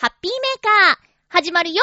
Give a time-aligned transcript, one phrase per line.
[0.00, 0.96] ハッピーメーカー、
[1.28, 1.82] 始まるよ。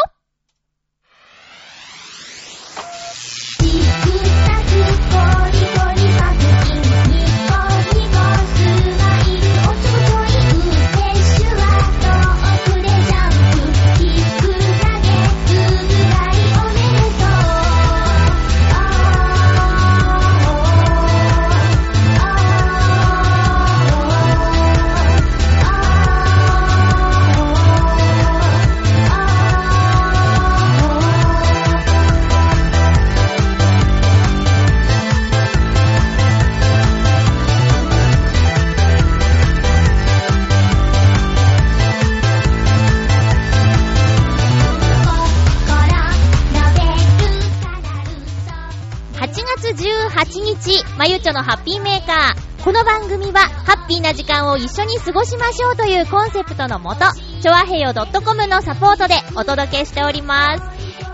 [50.98, 52.64] まゆちょのハッピーメーカー。
[52.64, 57.02] この番組は、ハッピーな時間を一緒に過ごしましょうというコンセプトのもと、
[57.40, 60.64] ちょわへよ .com のサポートでお届けしております。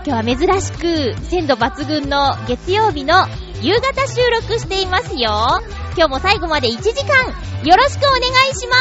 [0.06, 3.26] 今日は珍しく、鮮度抜群の月曜日の
[3.60, 5.60] 夕方収録していますよ。
[5.96, 7.26] 今日も最後まで1時間、
[7.62, 8.76] よろしくお願いしま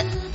[0.00, 0.25] ーす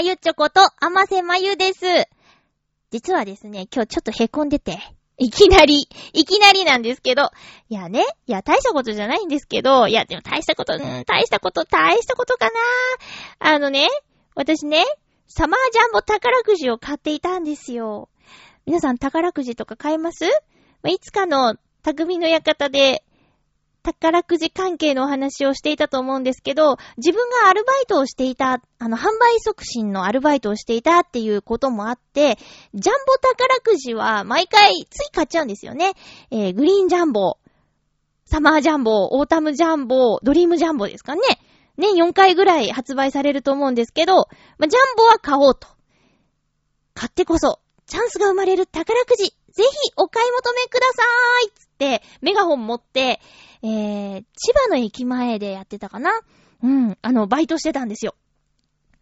[0.00, 1.84] まゆちょこと、あませまゆです。
[2.90, 4.78] 実はですね、今日ちょっと凹んでて、
[5.18, 7.24] いきなり、いきなりなんですけど、
[7.68, 12.52] いやね、いや、大したことじゃないんですけど、いや、でも大したこと、うん、大したこと、大したことかな
[13.40, 13.88] あのね、
[14.34, 14.86] 私ね、
[15.26, 18.08] サマージャンボ宝くじを買っていたんですよ。
[18.64, 20.24] 皆さん宝くじとか買えます？
[20.86, 23.04] いつかの匠の館で
[23.82, 32.38] 宝くじ関係のお話をしていたと思うんですけど、自分がアルバイトをしていた、あの、販売促進のアルバイトをしていたっていうこともあって、
[32.74, 35.92] ジャンボ宝くじは毎回つい買っちゃうんですよね。
[36.30, 37.38] えー、グリーンジャンボ、
[38.26, 41.22] サマージャンボ、オータムジャンボ、ドリームジャンボですかね。
[41.76, 45.66] 年4回ぐらい発売されると思うんですけど、ま、ジャンボは買おうと。
[46.94, 53.20] 買ってこそ、チャンスが生まれる宝くじ、ぜひお買い求めくださーいつって、メガホン持って、
[53.62, 56.10] えー、千葉の駅前でやってたかな？
[56.62, 58.14] うん、あの、バイトしてたんですよ。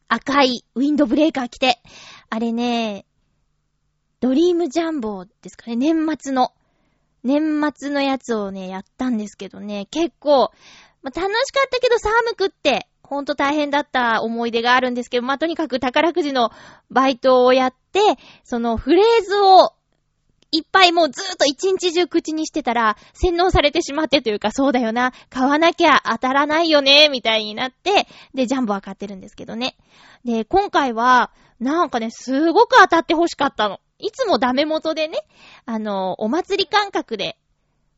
[0.08, 1.78] 赤いウィンドブレーカー着て。
[2.30, 3.04] あれね、
[4.20, 6.52] ドリームジャンボですかね、年末の。
[7.24, 10.52] 年末のやつをね、やったんですけどね、結構、
[11.02, 16.50] ま、楽しかったけど寒くって、ほんと大変だった思い出があるんですけど、まあ、とにかく宝くじの
[16.90, 18.00] バイトをやって、
[18.44, 19.72] そのフレーズを
[20.50, 29.76] いっぱいもうずーっと一日中口にしてたら、洗脳されてしまってというか、そうだよな、買わなきゃ当たらないよね、みたいになって、で、ジャンボは買ってるんですけどね。
[30.24, 33.80] で、今回は、なんかね、すごく当たって欲しかったの。
[33.98, 35.18] いつもダメ元でね、
[35.66, 37.36] あの、お祭り感覚で、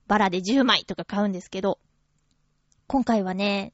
[0.09, 1.79] バラで10枚とか買うんですけど、
[2.89, 3.73] 今回はね、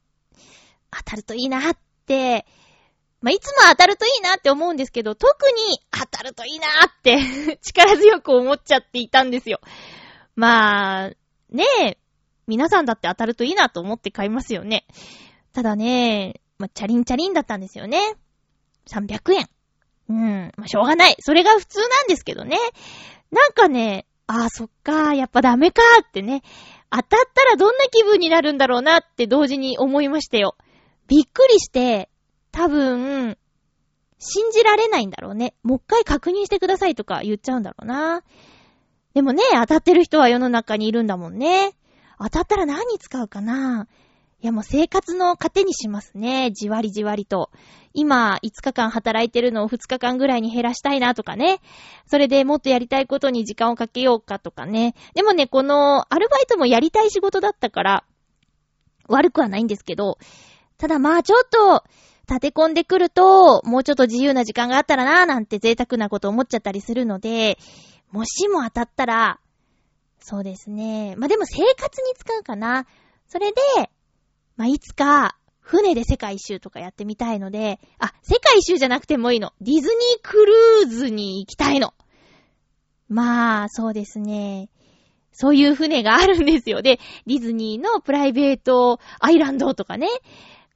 [0.91, 2.45] 当たるといいなって、
[3.21, 7.19] まあ、いつも当たるといいなって思うんですけど、特に当たるといいなって
[7.63, 9.61] 力強く思っちゃっていたんですよ。
[10.35, 11.11] まあ、
[11.51, 11.99] ねえ、
[12.47, 14.87] 皆さんだって当たるといいなと思って買いますよね。
[15.53, 17.99] ただね、まあ、チャリンチャリンだったんですよね。
[18.89, 19.49] 300円。
[20.09, 21.17] うん、まあ、しょうがない。
[21.21, 22.59] それが普通なんですけどね。
[23.31, 26.43] なんかね、ああ、そっか、やっぱダメかってね。
[26.91, 30.57] 当たったらどんな気分になるんだろうなって同時に思いましたよ。
[31.09, 32.09] びっくりして、
[32.57, 33.37] 多分、
[34.19, 35.53] 信じられないんだろうね。
[35.63, 38.23] もう一回確認してくださいとか言っちゃうんだろうな。
[39.13, 41.75] でもね、当たってる人は世の中にいるんだもんね。
[42.19, 43.89] 当たったら何に使うかな
[44.41, 46.51] いやもう生活の糧にしますね。
[46.51, 47.51] じわりじわりと。
[47.93, 51.61] 今、5日間働いてるのを2日間ぐらいに減らしたいなとかね。
[52.07, 54.95] それでもっとやりたいことに時間をかけようかとかね。
[55.13, 58.05] でもね、このアルバイトもやりたい仕事だったから、
[59.09, 60.17] 悪くはないんですけど、
[60.79, 61.85] ただまあちょっと、
[62.29, 67.59] 立て込んでくると、もうちょっと自由な時間があったらなーなんて贅沢なこと思っちゃったりするので、
[68.11, 69.41] もしも当たったら、
[70.19, 71.15] そうですね。
[71.17, 72.87] まあでも生活に使うかな。
[73.29, 73.57] それで、
[74.57, 79.53] まあ、いつか、船で世界一周とかやってみたいので、あ、世界一周じゃなくてもいいの。
[79.61, 79.89] ディズニー
[80.23, 81.93] クルーズに行きたいの。
[83.09, 84.69] まあ、そうですね。
[85.33, 86.83] そういう船があるんですよ。
[86.83, 90.09] で、ディズニーのプライベートアイランドとかね、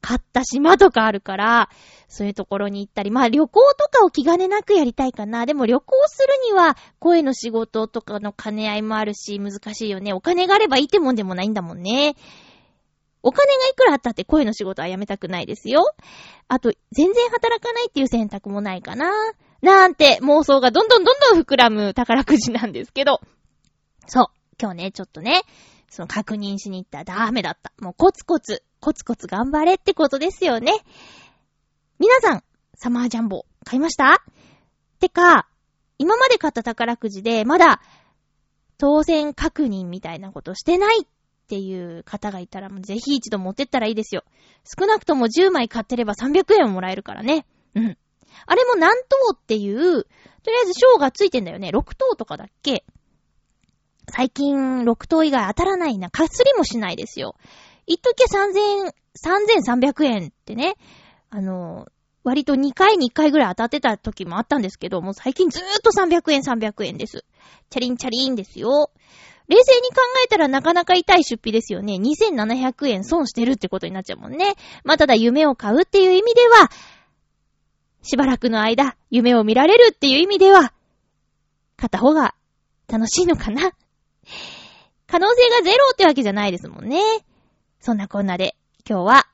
[0.01, 1.69] 買った島とかあるから、
[2.09, 5.47] そういうところに行ったり、まあ旅行とかを気兼ねなくやりたいかな。
[5.47, 10.13] でも旅行するには声の仕事とかの兼ね合いもあるし、難しいよね。
[10.13, 12.17] お金があればいいってもんでもないんだもんね。
[13.23, 15.95] お金がいくらあったって声の仕事はやめたくないですよ。
[16.49, 19.13] あと、全然働かないっていう選択もないかな。
[19.61, 23.21] なんて妄想がどんどんどんどん膨らむ宝くじなんですけど。
[24.07, 24.27] そう。
[24.61, 25.43] 今日ね、ちょっとね、
[25.91, 27.73] その確認しに行ったらダメだった。
[27.81, 30.73] もうコツコツ、コツコツ頑張れってことですよね。
[31.99, 32.45] 皆さん、
[32.77, 34.23] サマージャンボ買いました？
[35.01, 35.49] てか、
[35.99, 37.83] 今まで買った宝くじでまだ
[38.79, 41.07] 当選確認みたいなことしてないっ
[41.49, 44.25] ていう方がいたら、ぜひ一度持ってったらいいですよ。
[44.79, 47.45] 少なくとも10枚買ってれば300円もらえるからね。
[47.75, 47.99] うん。
[48.47, 51.71] あれも何等っていう、とりあえず賞がついてんだよね。
[51.71, 52.85] 6等とかだっけ？
[54.11, 56.11] 最近6等以外当たらないな。
[56.11, 57.37] かすりもしないですよ。
[57.87, 60.77] 一時3000、3300円ってね、
[61.31, 61.87] あの、
[62.23, 67.25] 割と2回に1回ぐらい当たってた時もあったんですけど、もう最近ずーっと300円300円です。
[67.71, 68.91] チャリンチャリンですよ。
[69.49, 71.95] 冷静に考えたらなかなか痛い出費ですよね。
[71.95, 74.55] 2700円損してるってことになっちゃうもんね。
[74.85, 76.71] まあ、ただ夢を買うっていう意味では、
[78.03, 80.73] しばらくの間、夢を見られるっていう意味では、
[81.77, 82.35] 買った方が
[82.87, 83.73] 楽しいのかな。
[85.07, 87.01] 可能性がゼロってわけじゃないですもんね。
[87.81, 88.57] そんなこんなで、
[88.89, 89.27] 今日は、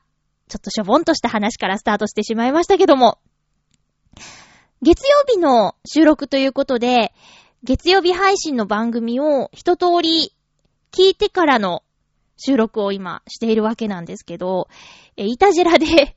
[0.47, 3.19] ちょっとしょぼんとした話からスタートしてしまいましたけども、
[4.81, 7.13] 月曜日の収録ということで、
[7.63, 10.33] 月曜日配信の番組を一通り
[10.91, 11.83] 聞いてからの
[12.37, 14.67] 収録を今しているわけなんですけど、
[15.17, 16.15] え、いたじらで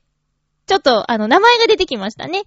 [0.67, 2.43] ちょっと、あの、名前が出てきましたね。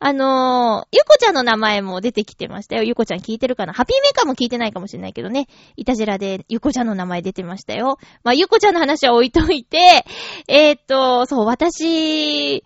[0.00, 2.82] あのー、ゆこちゃんの名前も出てきてましたよ。
[2.82, 3.72] ゆこちゃん聞いてるかな？
[3.72, 5.46] ハピーメーカーも聞いてないかもしれないけどね。
[5.76, 7.98] いたじらでゆこちゃんの名前出てましたよ。
[8.24, 10.04] まあ、ゆこちゃんの話は置いといて、
[10.48, 12.64] えー、っと、そう、私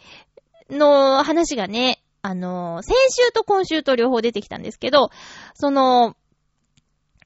[0.71, 5.11] の話がね、あの、先週と今週と両方出てきたんですけど、
[5.55, 6.17] その、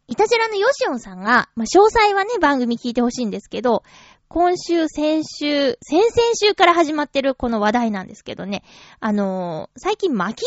[0.09, 3.83] いたじらのヨシオンさんが、まあ、詳細はね、番組聞いてほしいんですけど、
[4.29, 8.65] 今週、先週、先々週から始まってるこの話題なんですけどね、
[9.01, 10.47] あのー、最近巻き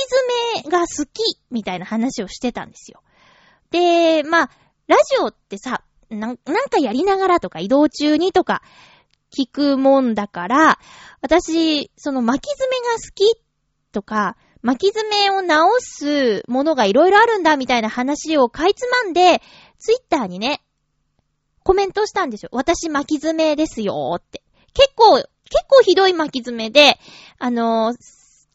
[0.63, 3.01] 爪が好きみたいな話をしてたんですよ。
[3.71, 4.49] で、まあ、
[4.87, 8.63] ラジオってさ、なんかやりながらとか移動中にとか
[9.31, 10.79] 聞くもんだから、
[11.21, 13.41] 私、その巻き爪が好き
[13.91, 19.41] とか、巻き爪を直すものがいろいろあるんだみたいな話をかいつまんで、
[19.77, 20.61] ツイッターにね、
[21.63, 22.49] コメントしたんですよ。
[22.51, 24.41] 私巻き爪ですよって。
[24.73, 25.27] 結構、結
[25.67, 26.99] 構ひどい巻き爪で、
[27.37, 27.95] あのー、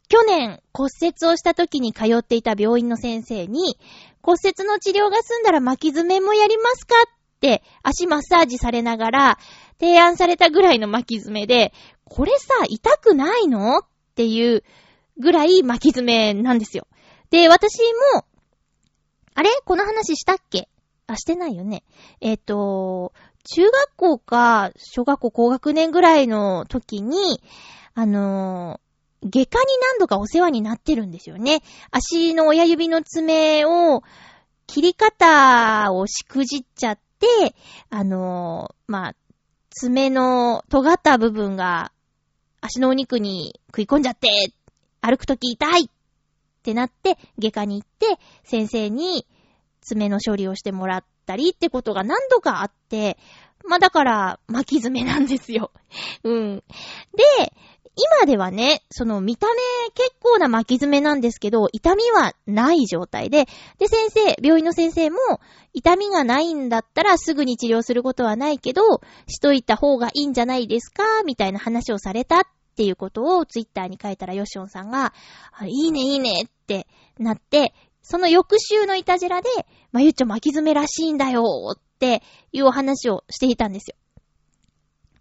[0.09, 3.79] 去年骨折をした時に通っていた病院の先生に、
[4.23, 9.39] 骨折の治療が済んだら巻き爪もやりますかって足マッサージされながら
[9.79, 11.73] 提案されたぐらいの巻き爪で、
[12.05, 13.79] これさ、痛くないの？
[13.79, 13.83] っ
[14.15, 14.63] ていう
[15.19, 16.87] ぐらい巻き爪なんですよ。
[17.31, 17.79] で、私
[18.15, 18.25] も、
[19.35, 19.51] あれ？
[19.65, 20.69] この話したっけ？
[21.07, 21.85] あ、してないよね。
[22.21, 23.13] えっ、ー、と、
[23.45, 27.43] 中学校か、小学校高学年ぐらいの時に、
[27.95, 31.63] あのー、外科に何度かお世話になってるんですよね。
[31.91, 34.03] 足の親指の爪を、
[34.67, 37.55] 切り方をしくじっちゃって、
[37.91, 39.15] あの、まあ、
[39.71, 41.93] 爪の尖った部分が
[42.61, 44.29] 足のお肉に食い込んじゃって、
[45.01, 45.89] 歩くとき痛いっ
[46.63, 49.27] てなって、外科に行って、先生に
[49.85, 53.17] 爪の処理をしてもらったりってことが何度かあって、
[53.67, 55.71] まあだから、巻き爪なんですよ。
[56.25, 56.57] うん。
[56.57, 57.53] で、
[57.97, 59.55] 今ではね、その見た目
[59.95, 63.47] 結構な巻き爪なんですけど、痛みはない状態で、
[63.79, 65.19] で、先生、病院の先生も、
[65.73, 68.83] 痛みがないんだったらすぐに治療することはないけど、
[69.29, 72.43] しといた方がいいんじゃないですかみたいな話をされたっ
[72.77, 75.15] ていうことをツイッターに書いたらヨシオンさんが、
[75.65, 76.89] いいねいいねって
[77.19, 77.73] なって、
[78.05, 79.49] その翌週のいたじらで、
[79.91, 81.43] まゆっちょ巻き爪らしいんだよ
[81.75, 83.97] っていうお話をしていたんですよ。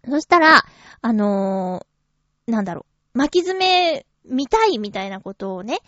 [0.06, 0.64] そしたら、
[1.00, 5.78] あのー、なんだろう、巻き爪見たいみたいなことをね、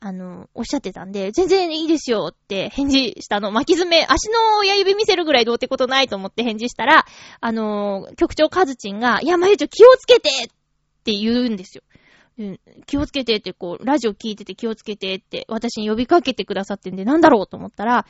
[0.00, 3.50] あの、おっしゃってたんで、全然いいですよって返事したの。
[3.50, 7.04] 巻き爪、足の親指見せるぐらいどうってことないと思って返事したら、
[7.40, 10.46] あのー、局長カズチンが、いや、まゆちょ気をつけてっ
[11.04, 11.82] て言うんですよ。
[12.38, 18.06] うん、気をつけてって、こう、ラジオ聞いてて気をつけてって、私に呼びかけてくださってんで、なんだろうと思ったら、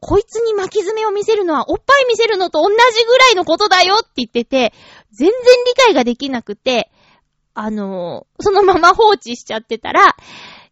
[0.00, 4.72] こいつに巻き爪を見せるのは、おっぱい見せるのと同じぐらいのことだよって言ってて、
[5.10, 5.34] 全然
[5.66, 6.90] 理解ができなくて、
[7.54, 10.14] あのー、そのまま放置しちゃってたら、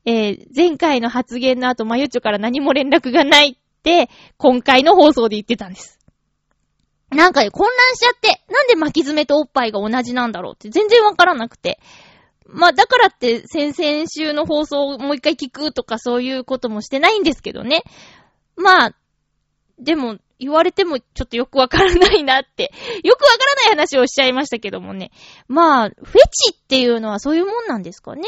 [0.05, 5.99] えー、前回の発言の後、まゆちょから何も連絡がないって、今回の放送で言ってたんです。
[7.11, 11.81] なんかね混乱しちゃって、なんで巻き爪とおっぱいが同じなんだろうって全然わからなくて。
[12.49, 17.83] まあ、だからって先々週の放送をもう一回聞くとかそういうこともしてないんですけどね。
[18.57, 18.97] まあ、
[19.79, 22.73] でも、言われてもちょっとよくわからないなって、
[23.03, 25.11] よくわからない話をしちゃいましたけどもね。
[25.49, 28.23] まあ、フェチっていうのはそういうもんなんですかね。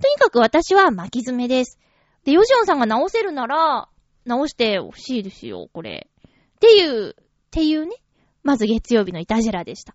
[0.00, 1.78] とにかく私は巻き爪です。
[2.24, 3.88] で、ヨジオンさんが直せるなら、
[4.24, 6.08] 直してほしいですよ、これ。
[6.56, 7.14] っていう、っ
[7.50, 7.96] ていうね。
[8.44, 9.94] まず月曜日のイタジェラでした。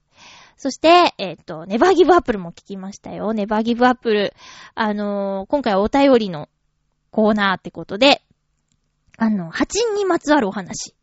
[0.57, 3.33] そして、えっ、ー、と、ネバーギブアップルも聞きましたよ。
[3.33, 4.33] ネバーギブアップル。
[4.75, 6.49] あのー、今回お便りの
[7.11, 8.23] コーナーってことで、
[9.17, 10.89] あの、八人にまつわるお話。
[10.89, 10.93] い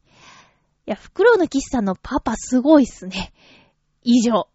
[0.86, 3.32] や、フクロウのキスさんのパパすごいっすね。
[4.02, 4.48] 以上。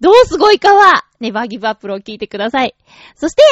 [0.00, 2.74] どうすごいかは、ネバーギブアップルを聞いてください。
[3.16, 3.42] そして、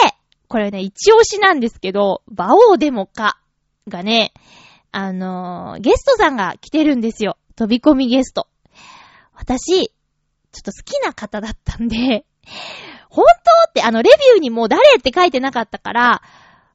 [0.49, 3.39] これね、一押しなんですけど、バオーデモカ
[3.87, 4.33] がね、
[4.91, 7.37] あのー、ゲストさんが来てるんですよ。
[7.57, 8.49] 飛び込みゲスト。
[9.35, 9.93] 私、
[10.53, 12.25] ちょっと好きな方だったんで、
[13.11, 16.23] 本当ってあのレビューにもう誰って書いてなかったから、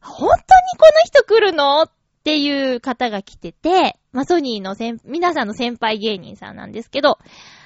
[0.01, 0.38] 本当に
[0.77, 1.92] この人来るのっ
[2.24, 7.18] ていう方が来てて、まあ、ソニーの先、皆さんの先輩芸人さんなんですけど、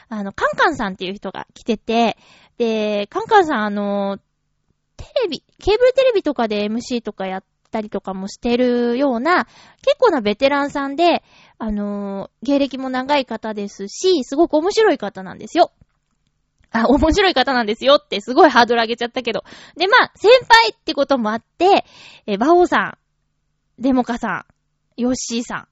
[0.10, 2.18] あの、カンカンさんっていう人が来てて、
[2.58, 4.18] で、カンカンさんあの、
[4.98, 9.46] テレビ、ケーブルテレビとかで MC とかやったりとかもしてるような、
[9.84, 11.24] 結構なベテランさんで、
[11.60, 15.72] あの芸歴も長い方ですし、すごく面白い方なんですよ。
[16.72, 19.44] あ、面白い方なんですよってすごいハードル上げちゃったけど。
[19.76, 21.86] で、まあ、先輩ってこともあって、
[22.26, 22.98] え、バオさん、
[23.82, 24.46] デモカさん、
[24.98, 25.68] ヨッシーさん。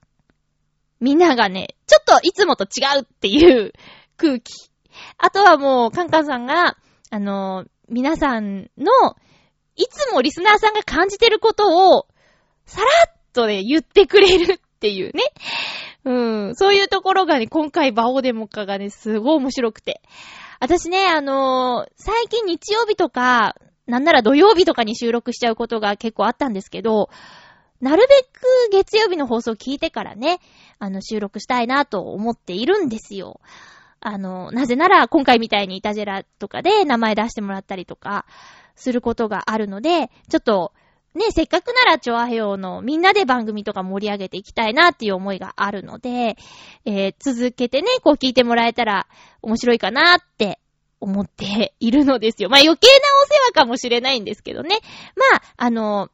[0.99, 3.73] みんながね、ちょっといつもと違うっていう
[4.17, 4.53] 空気。
[5.17, 6.77] あとはもう、カンカンさんが、
[7.09, 8.91] あの、皆さんの、
[9.75, 12.07] いつもリスナーさんが感じてることを、
[12.65, 15.23] さらっとね、言ってくれるっていうね。
[16.05, 16.55] うん。
[16.55, 20.01] そういうところがね、今回バオデモカがね、すごい面白くて。
[20.59, 23.55] 私ね、あのー、最近日曜日とか、
[23.87, 27.09] なんなら土曜日とかに収録しちゃうことが結構あったんですけど、
[27.81, 30.39] なるべく月曜日の放送を聞いてからね、
[30.79, 33.41] あの、収録したいなと思っているんですよ。
[33.99, 38.25] あの、なぜなら今回みたいにイタジェラとかで名前出してもらったりとか、
[38.75, 40.73] することがあるので、ちょっと、
[41.15, 46.35] ね、せっかくならチョアヘヨのみんなで番組とか盛り上げていきたいなっていう思いがあるので、
[46.85, 49.07] えー、続けてね、こう聞いてもらえたら
[49.41, 50.59] 面白いかなって
[50.99, 52.49] 思っているのですよ。
[52.49, 52.93] まあ余計な
[53.23, 54.79] お世話かもしれないんですけどね。
[55.15, 56.09] まあ、あの、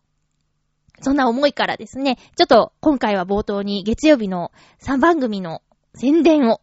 [1.02, 4.52] そんな思いからですね、ちょっと今回は冒頭に月曜日の
[4.84, 5.62] 3番組の
[5.96, 6.62] 宣伝を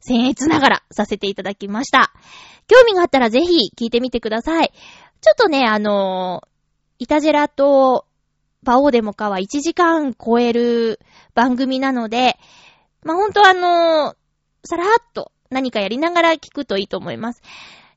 [0.00, 2.12] 僭越ながらさせていただきました。
[2.66, 4.72] 興味があったらぜひ聞いてみてください。
[5.20, 6.51] ちょっとね、あのー、
[7.02, 8.06] イタジェラと
[8.62, 11.00] バオーデモカは1時間超える
[11.34, 12.38] 番組なので、
[13.02, 14.16] まあ、ほんとあのー、
[14.62, 17.42] さらっと何かやりながら聞くといいと思います。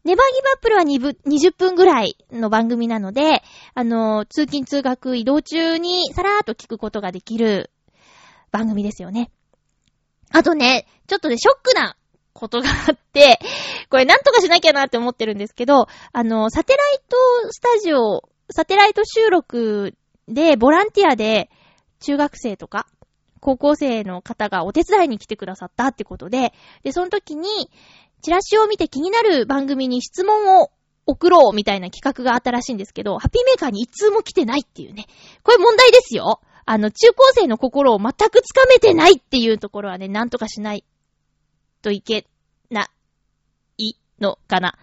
[0.06, 3.44] ネバーギブアップルは20分ぐらいの番組なので、
[3.76, 7.70] あの、通勤通学移動中にさらーっと聞くことができる
[8.50, 9.30] 番組ですよね。
[10.32, 11.96] あとね、ちょっとね、ショックな
[12.34, 13.40] ことがあって、
[13.92, 17.18] これなんとかしなきゃなって思ってるんですけど、あの、サテライト
[17.52, 19.96] スタジオ、サテライト収録
[20.28, 21.50] で、ボランティアで、
[22.00, 22.88] 中学生とか、
[23.40, 27.70] 高校生の方がお手伝いに来てくださったってことで、で、その時に、
[28.22, 30.72] チラシを見て気になる番組に質問を
[31.06, 35.06] 送ろうみたいな企画があったらしいんですけど、ハッピーメーカーに一通も来てないっていうね。
[35.44, 36.42] これ問題ですよ。
[36.66, 40.84] あの、中高生の心を全くつかめてないっていうところはね、なんとかしない
[41.84, 42.26] といけ
[42.72, 42.90] な
[43.78, 44.76] いのかな。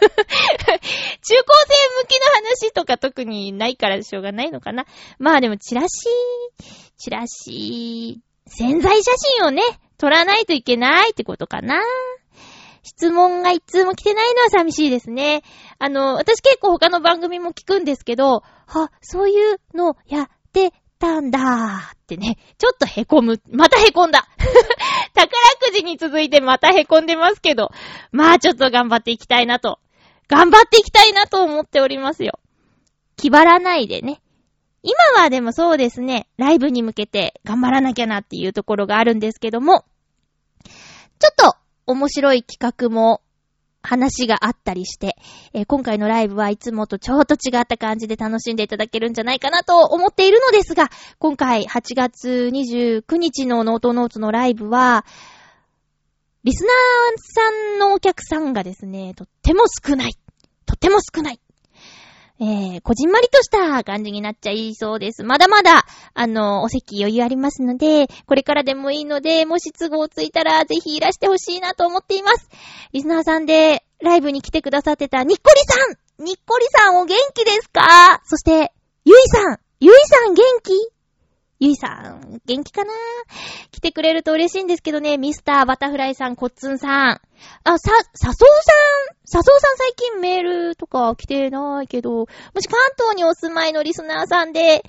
[0.00, 4.86] 中高生向きの話とか特にないからしょうがないのかな。
[5.18, 6.08] まあでもチラシ、
[6.96, 9.62] チラシ、潜在写真をね、
[9.98, 11.82] 撮らないといけないってことかな。
[12.82, 15.42] 質問が一通も来てないのは寂しいですね。
[15.78, 20.72] あの、私結構他の番組も聞くんですけど、は、そういうのやって
[21.04, 23.42] たんだってね、ちょっと凹む。
[23.52, 24.26] また凹んだ。
[25.14, 25.28] 宝
[25.60, 27.70] くじに続いてまた凹んでますけど、
[28.10, 29.78] まあちょっと頑張っていきたいなと。
[30.28, 32.40] 頑張っていきたいなと思っておりますよ。
[33.16, 34.22] 気張らないでね。
[34.82, 39.84] 今はでもそうですね、ライブに向けて頑張らなきゃなっていうところがあるんですけども、
[41.18, 41.56] ちょっと
[41.86, 43.20] 面白い企画も
[43.84, 45.16] 話があったりして、
[45.52, 55.04] えー、今回のライブはいつもとちょっと違った感じで楽しんでいただけるんじゃないかなと思っているのですが、今回8月29日のノートノーツのライブは、
[56.44, 56.72] リスナー
[57.18, 60.14] さんのお客さんがですね、とっても少ない。
[60.66, 61.40] とっても少ない。
[62.40, 65.22] えー、こじんまりとした感じになっちゃいそうです。
[65.22, 72.48] まだまだ、あの、お席余裕ありますので、これからでもいいので、もし都合ついたら、ぜひいらしてほしいなと思っています。
[72.92, 78.20] リスナーさんで、ライブに来てくださってた、にっこりさんにっこりさんお元気ですか？
[78.24, 78.72] そして、
[79.04, 80.93] ゆいさんゆいさん元気？
[81.60, 82.92] ゆいさん、元気かな？
[83.70, 87.20] 来てくれると嬉しいんですけどね、ミスターバタフライさん、コッツンさん。
[87.64, 92.26] あ、さ、さそうさん、さそうさん最近メールとか来てないけど、も
[92.58, 94.84] し関東にお住まいのリスナーさんで、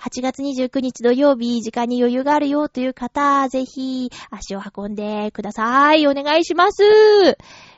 [0.00, 6.06] 8月29日土曜日、時間に余裕があるよという方、ぜひ、足を運んでください。
[6.06, 6.82] お願いします。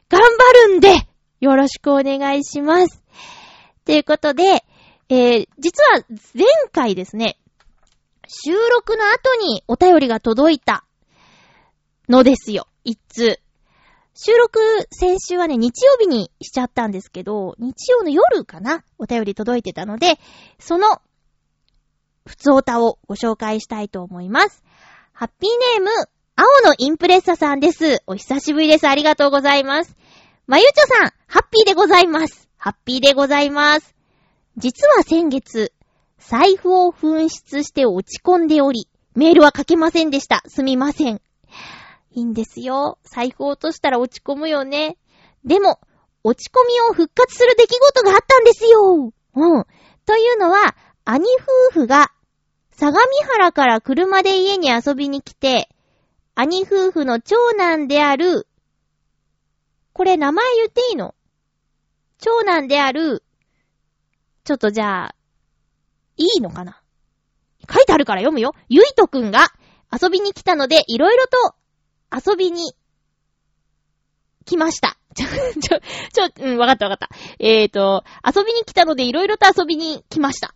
[0.09, 0.95] 頑張るんで、
[1.41, 3.02] よろしくお願いします。
[3.85, 4.64] ということで、
[5.09, 7.38] えー、実は前回ですね、
[8.35, 10.87] 収録の後にお便りが届いた
[12.09, 12.67] のですよ。
[12.83, 13.39] 一通。
[14.15, 14.59] 収録、
[14.91, 20.19] 先週はね、日曜日にしちゃったんですけど、日曜の夜かなお便り届いてたので、
[20.59, 21.03] その、
[22.25, 24.65] 普通歌をご紹介したいと思います。
[25.12, 25.91] ハッピーネーム、
[26.35, 28.03] 青のインプレッサさんです。
[28.07, 28.89] お久しぶりです。
[28.89, 29.95] ありがとうございます。
[30.47, 32.49] まゆちょさん、ハッピーでございます。
[32.57, 33.95] ハッピーでございます。
[34.57, 35.73] 実は先月、
[36.29, 40.43] 財布を紛失して落ち込んでおり、メールは書けませんでした。
[40.47, 41.21] すみません。
[42.12, 42.99] いいんですよ。
[43.05, 44.97] 財布を落としたら落ち込むよね。
[45.45, 45.81] でも、
[46.25, 49.12] 落ち込みを復活する出来事があったんですよ。
[49.35, 49.67] うん。
[50.07, 51.26] というのは、兄
[51.71, 52.12] 夫婦が、
[52.71, 52.99] 相模
[53.29, 55.69] 原から車で家に遊びに来て、
[56.35, 58.47] 兄夫婦の長男である、
[59.93, 61.15] これ名前言っていいの？
[62.19, 63.23] 長男である、
[64.45, 65.15] ちょっとじゃあ、
[66.17, 66.81] いいのかな？
[67.73, 68.55] 書いてあるから読むよ。
[68.69, 69.49] ゆいとくんが
[69.93, 71.55] 遊びに来たので、いろいろと
[72.31, 72.75] 遊びに
[74.45, 74.99] 来ました。
[75.15, 75.81] ちょ、ちょ、
[76.13, 77.17] ちょ、うん、わかったわかった。
[77.39, 80.55] えーと、遊びに来たのでいろいろと遊びに来ました。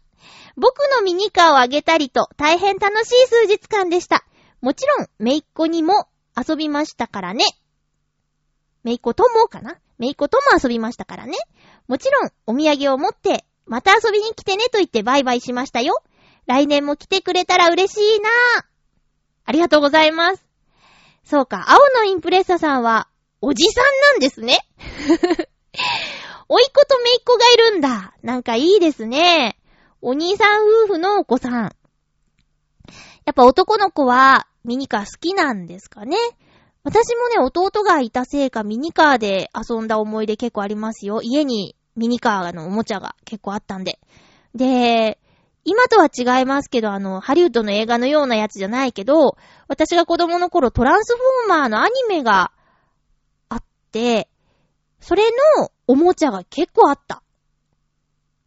[0.56, 4.24] 僕のミニカーをあげたりと大変楽しい数日間でした。
[4.62, 7.44] もちろん、めいっ子にも遊びましたからね。
[8.82, 9.78] めいっ子ともかな？
[9.98, 11.34] めいっ子とも遊びましたからね。
[11.86, 16.02] もちろん、お土産を持ってまた遊びに来てねと言ってバイバイしましたよ。
[16.46, 18.30] 来年も来てくれたら嬉しいな
[19.44, 20.46] ありがとうございます。
[21.24, 23.08] そうか、青のインプレッサさんは、
[23.40, 24.60] おじさんなんですね。
[26.48, 28.14] おいっ子とめいっ子がいるんだ。
[28.22, 29.58] なんかいいですね。
[30.00, 31.52] お兄さん夫婦のお子さん。
[31.64, 31.70] や
[33.32, 36.16] っぱ男の子はミニカー好きなんですかね。
[36.84, 41.20] 私もね、弟がいたせいかミニカーで遊んだ思い出結構ありますよ。
[41.22, 43.98] 家にミニカーのおもちゃが結構あったんで。
[44.54, 45.18] で、
[45.64, 52.52] 今とは違いますけど、あの、ハリウッドの映画のようなやつじゃないけど、私が子供の頃トランスフォーマーのアニメが
[53.48, 54.28] あって、
[55.00, 55.24] それ
[55.58, 57.22] のおもちゃが結構あった。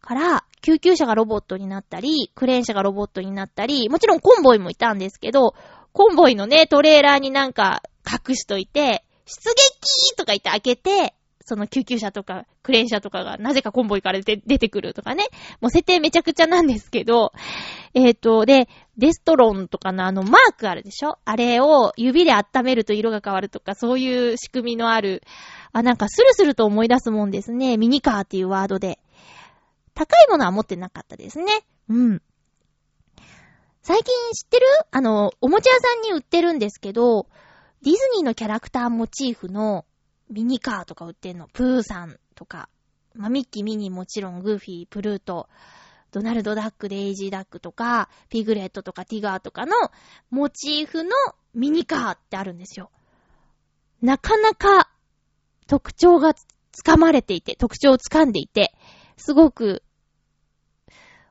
[0.00, 5.54] から、救急車がロボットになったり、クレーン車がロボットになったり、もちろんコンボイもいたんですけど、
[5.92, 11.14] コンボイのね、トレーラーになんか隠しといて、出撃とか言って開けて、
[11.50, 15.24] その救急車とかクレーン車とかがなぜかコンボイから出てくるとかね。
[15.60, 17.32] もう設定めちゃくちゃなんですけど、
[17.92, 21.18] えっ、ー、と、で、デストロンとかのあのマークあるでしょ？
[21.24, 25.22] あれを指で温めると色が変わるとか、そういう仕組みのある、
[25.72, 27.76] あ、なんかスルスルと思い出すもんですね。
[27.76, 29.00] ミニカーっていうワードで。
[29.94, 31.46] 高いものは持ってなかったですね。
[31.88, 32.22] うん。
[33.82, 34.66] 最近知ってる？
[34.92, 37.26] あの、おもちゃ屋さんに売ってるんですけど、
[37.82, 39.84] ディズニーのキャラクターモチーフの
[40.30, 41.48] ミニカーとか売ってんの。
[41.52, 42.68] プーさんとか。
[43.14, 45.48] まあ、ミッキー、ミニーもちろん、グーフィー、プルート、
[46.12, 49.72] ドナルドダック、デイジーダックとか、ピグレットとかティガーとかの
[50.30, 51.10] モチーフの
[51.54, 52.90] ミニカーってあるんですよ。
[54.02, 54.90] なかなか
[55.66, 58.74] 特徴がつかまれていて、特徴をつかんでいて、
[59.16, 59.82] すごく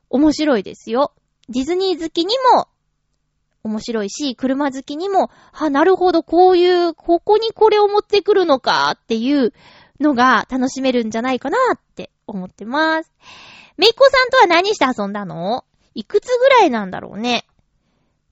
[0.09, 1.13] 面白いですよ。
[1.49, 2.67] ディズニー好きにも
[3.63, 9.53] 面白いし、車好きにも、は、なるほど、こういう、ここにこれを持ってくるのかっていう
[9.99, 13.11] のが楽しめるんじゃないかなって思ってます。
[13.77, 15.65] めいっこさんとは何して遊んだの？
[15.93, 17.45] いくつぐらいなんだろうね。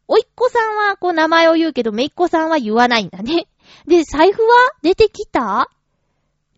[0.08, 3.48] おいっ子さんはこう名前を言うけど、めいっ子さんは言わないんだね。
[3.88, 5.70] で、財布は出てきた？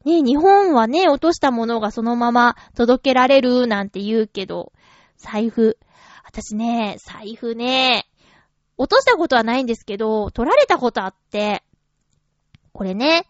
[0.05, 4.71] ね、日本はね、落としたものがそのまま届けられるなんて言うけど、
[5.17, 5.77] 財布。
[6.23, 8.07] 私ね、財布ね、
[8.79, 11.63] 落としたことはないんですけど、取られたことあって、
[12.71, 13.27] これね、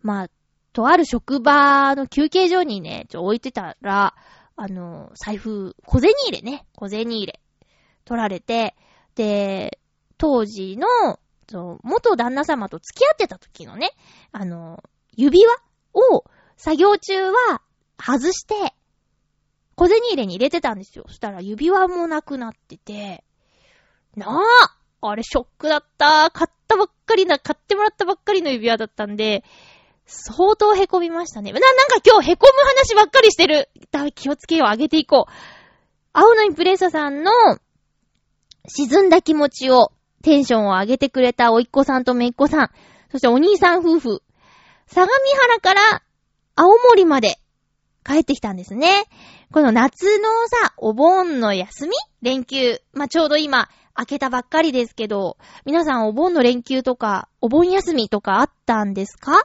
[0.00, 0.30] まあ、
[0.72, 4.14] とある職場の休憩所にね、ちょ、置いてたら、
[4.54, 7.40] あの、財布、小銭入れね、小銭入れ、
[8.04, 8.76] 取られて、
[9.16, 9.80] で、
[10.18, 10.86] 当時の、
[11.50, 13.90] そ元旦那様と付き合ってた時のね、
[14.30, 14.84] あの、
[15.16, 15.52] 指輪
[15.94, 16.24] を
[16.56, 17.60] 作業中は
[18.00, 18.54] 外して、
[19.74, 21.06] 小銭入れに入れてたんですよ。
[21.08, 23.24] そしたら指輪もなくなってて、
[24.14, 26.30] なああれショックだった。
[26.30, 29.44] 買ったばっかりな、買ってもらったばっかりの指輪だったんで、
[30.06, 31.52] 相当凹みましたね。
[31.52, 33.68] な、なんか今日凹む話ばっかりしてる。
[33.90, 35.32] だ、気をつけよう、上げていこう。
[36.12, 37.32] 青のインプレッサさんの
[38.68, 42.70] 沈んだ気持ちを、テンションを上げてくれたおいっ子さんとめいっ子さん、
[43.10, 44.22] そしてお兄さん夫婦、
[44.86, 46.02] 相模原から
[46.54, 47.38] 青森まで
[48.06, 49.04] 帰ってきたんですね。
[49.52, 51.92] この夏のさ、お盆の休み？
[52.20, 52.80] 連休。
[52.92, 59.42] まあ、ちょうど今、開けたばっかりですけど、皆さんお盆の連休とか、お盆休みとかあったんですか？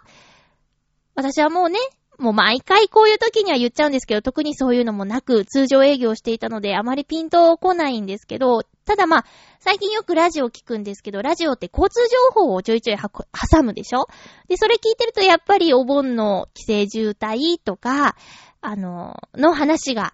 [1.15, 1.79] 私はもうね、
[2.17, 9.25] もう毎回こういう時には言っちゃうんですけど、特にそういうのもなく、通常営業していたので、あまりピンと来ないんですけど、ただまあ、
[9.59, 14.07] 最近よくラジオ聞くんですけど、ラジオって交通情報をちょいちょい挟むでしょ？
[14.47, 18.15] で、それ聞いてるとやっぱりお盆の規制渋滞とか、
[18.61, 20.13] あの、の話が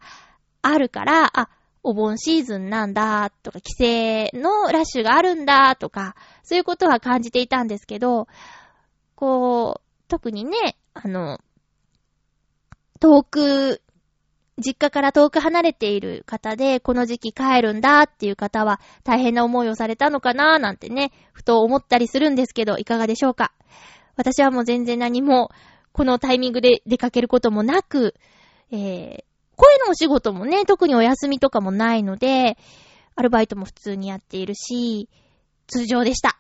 [0.62, 1.50] あるから、あ、
[1.84, 8.28] お盆シーズンなんだ、とか、規制のラッシュがあるんだ、とか、そういうことは感じていたんですけど、
[9.16, 11.40] こう、特にね、あの、
[13.00, 13.82] 遠く、
[14.58, 23.52] 実家から遠く離れている方で、この時期帰るんだっていう方は大変な思いをされたのかなーなんてね、ふと思ったりするんですけど、いかがでしょうか。
[24.16, 25.50] 私はもう全然何も、
[25.92, 28.16] このタイミングで出かけることもなく、
[28.72, 29.24] えー、
[29.56, 32.58] 声のお仕事もね、特にお休みとかもないので、
[33.16, 35.10] アルバイトも普通にやっているし、
[35.68, 36.40] 通常でした。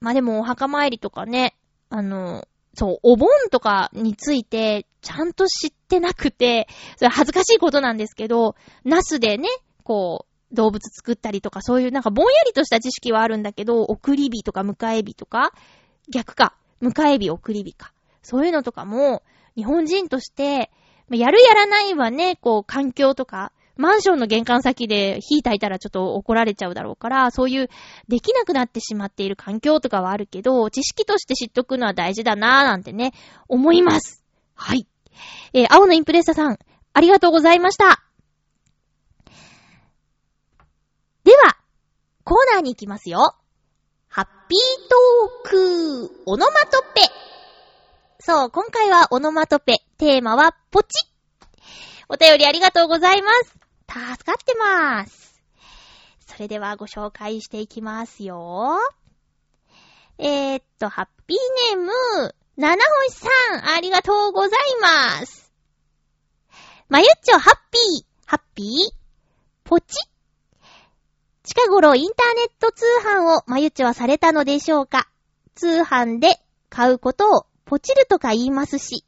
[0.00, 1.56] まあでもお墓参りとかね、
[1.90, 9.48] あの、そう、お盆とかについて、ちゃんと知ってなくて、それ恥ずかしいことなんですけど、ナスでね、
[9.82, 15.52] こう、動物作ったりとか、そういうなんかぼんやりとした知識はあるんだけど、送り火とか迎え火とか、
[16.08, 17.92] 逆か、迎え火送り火か。
[18.22, 19.22] そういうのとかも、
[19.56, 20.70] 日本人として、
[21.16, 27.68] やるやらないはね、こう、環境とか、マンションの玄関先で火焚いたらちょっと怒られちゃうだろうから、そういう
[28.08, 33.12] できなくなってしまっている環境とかはあるけど、知識として知っとくのは大事だなぁなんてね、
[33.46, 34.24] 思います。
[34.54, 34.88] はい。
[35.52, 36.58] えー、青のインプレッサさん、
[36.92, 38.02] ありがとうございました。
[41.22, 41.56] では、
[42.24, 43.36] コーナーに行きますよ。
[44.08, 47.27] ハッピートーク、オノマトペ。
[48.20, 49.76] そう、今回はオノマトペ。
[49.96, 50.88] テーマは、ポチ
[52.08, 53.56] お便りありがとうございます。
[53.88, 55.40] 助かってまーす。
[56.26, 58.78] それではご紹介していきますよ。
[60.18, 65.52] えー、っと、ハッピーネーム、七星さん、ありがとうございます。
[66.88, 68.66] まゆっちょ、ハッピー、ハッピー、
[69.62, 69.96] ポチ？
[71.44, 75.08] 近頃インターネット通販をまゆっちょはされたのでしょうか？
[75.54, 79.04] 通販で買うことをポチるとか言いますし、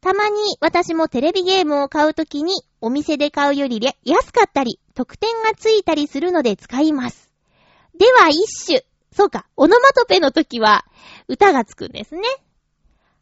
[0.00, 7.30] たまに私もテレビゲームを買うときにお店で買うより安かったり特典がついたりするので使います。
[7.96, 8.84] では一種。
[9.12, 10.84] そうか、オノマトペの時は
[11.28, 12.22] 歌がつくんですね。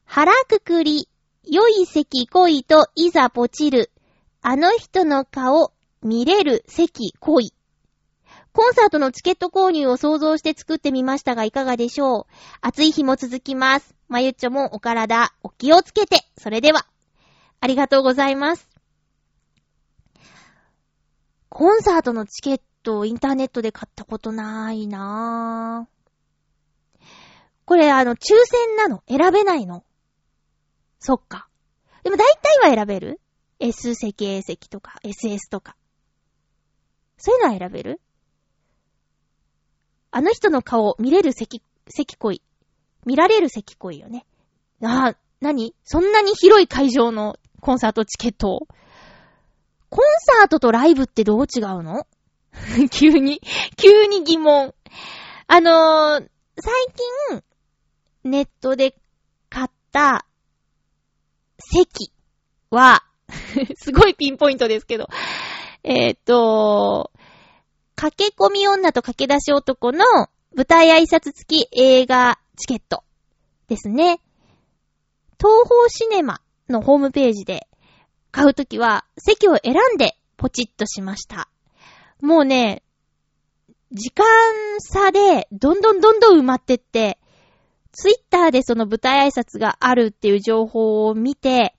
[0.05, 1.09] 腹くくり、
[1.45, 3.91] 良い席恋といざポチる。
[4.41, 7.53] あの人の顔見れる席恋。
[8.57, 12.25] コンサートのチケット購入を想像して作ってみましたがいかがでしょう？
[12.63, 13.95] 暑い日も続きます。
[14.09, 16.25] まゆっちょもお体お気をつけて。
[16.39, 16.87] それでは、
[17.61, 18.67] ありがとうございます。
[21.51, 27.05] コンサートのチケットをインターネットで買ったことないなぁ。
[27.67, 29.03] これあの、抽選なの？
[29.07, 29.85] 選べないの？
[30.99, 31.47] そっか。
[32.05, 32.25] でも大
[32.63, 33.21] 体は選べる
[33.61, 35.77] ?S 席 A 席とか SS とか。
[37.19, 38.01] そういうのは選べる？
[40.17, 42.41] あの人の顔見れる席、席恋。
[43.05, 44.25] 見られる席恋よね。
[44.83, 48.61] ああ、なにそんなに広い会場のコンサートチケットを？
[49.91, 50.05] コン
[50.39, 52.07] サートとライブってどう違うの？
[52.91, 53.43] 急に、
[53.77, 54.75] 急に疑問。
[55.49, 56.29] あのー、
[56.61, 56.73] 最
[57.29, 57.43] 近、
[58.25, 58.97] ネットで
[59.51, 60.25] 買った
[61.59, 62.11] 席
[62.71, 63.05] は
[63.77, 65.09] すごいピンポイントですけど、
[65.83, 67.11] えっ、ー、と、
[67.97, 70.05] 駆け込み女と駆け出し男の
[70.55, 73.03] 舞台挨拶付き映画チケット
[73.69, 74.21] ですね。
[75.39, 77.67] 東方シネマのホームページで
[78.31, 81.49] 買うときは席を選んでポチッとしました。
[82.21, 82.83] もうね、
[83.93, 84.27] 時間
[84.79, 87.19] 差でどんどんどんどん埋まってって、
[87.93, 91.75] ツイッターでその舞台挨拶があるっていう情報を見て、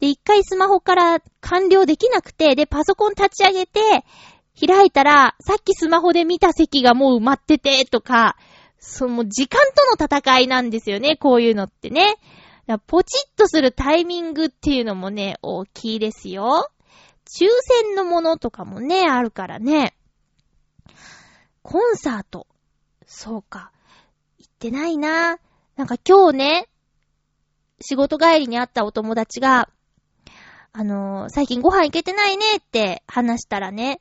[0.00, 4.04] で、一回スマホから完了できなくて、で、パソコン立ち上げて、
[4.66, 8.36] 開いたら、さっきスマホで見た席がもう埋まってて、とか、
[8.78, 12.16] その時間との戦いなんですよね、こういうのってね。
[12.86, 16.70] ポチッとするタイミングっていうのもね、大きいですよ。
[17.26, 17.46] 抽
[17.84, 19.96] 選のものとかもね、あるからね。
[21.62, 22.46] コンサート。
[23.06, 23.72] そうか。
[24.38, 25.38] 行ってないな。
[25.76, 26.68] なんか今日ね、
[27.80, 29.68] 仕事帰りに会ったお友達が、
[30.72, 34.00] あのー、最近ご飯行けてないねって話したらね、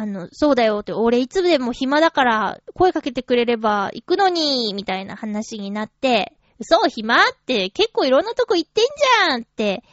[0.00, 9.84] あの、そうだよって、俺いつでも暇だから声かけてくれれば行くのに、みたいな話になって、そう、暇って結構いろんなとこ行ってんじゃんって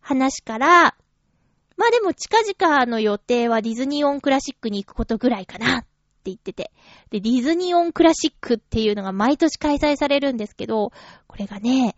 [0.00, 0.94] 話から、
[1.76, 5.86] まあでも近々の予定はディズニーオンクラシックに行くことぐらいかなって
[6.26, 6.70] 言ってて。
[7.10, 10.92] で、ディズニーオンクラシックっていうのが毎年開催されるんですけど、
[11.26, 11.96] これがね、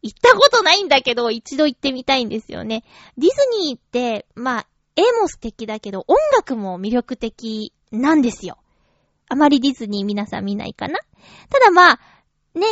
[0.00, 2.82] 行ったことないんだけど、一度行ってみたいんですよね。
[3.18, 4.66] ディズニーって、まあ、
[4.98, 8.58] 絵も素敵だけど、音楽も魅力的なんですよ。
[9.28, 10.98] あまりディズニー皆さん見ないかな
[11.50, 12.00] ただまあ、
[12.54, 12.66] ね、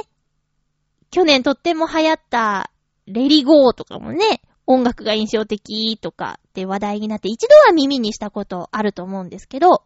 [1.11, 2.71] 去年とっても流行った、
[3.07, 9.85] レリゴーとかもね、音楽が印象的とかって話題になって一度は耳にしたことあると思うんですけど、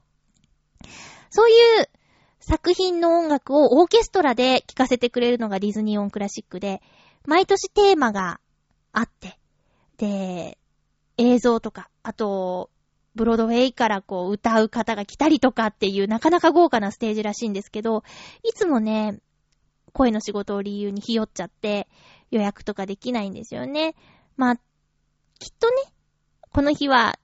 [1.29, 1.89] そういう
[2.41, 6.81] 作品の音楽をオーケストラで聴かせてくれるのがディズニーオンクラシックで、
[7.27, 8.41] 毎年テーマが
[8.93, 9.39] あって、
[9.99, 10.57] で、
[11.19, 12.71] 映像とか、あと、
[13.15, 18.05] ブロードウェイからこう歌う方が来たりとかっていうなかなか豪華なステージらしいんですけど、
[18.45, 19.19] いつもね、
[19.93, 21.89] 声の仕事を理由にひよっちゃって
[22.31, 23.95] 予約とかできないんですよね。
[24.37, 24.63] まあ、きっ
[25.59, 25.77] とね、
[26.53, 27.19] この日は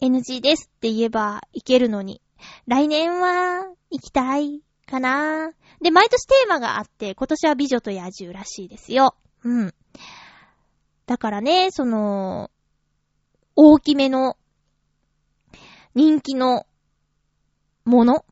[0.00, 2.20] NG ですって言えばいけるのに、
[2.66, 5.52] 来年は行きたいかな。
[5.80, 9.14] で、毎年テーマがあって、今年は美女と野獣らしいですよ。
[9.44, 9.74] うん。
[11.06, 12.50] だからね、その、
[13.60, 14.36] 大きめの、
[15.96, 16.64] 人気の
[17.84, 18.24] もの、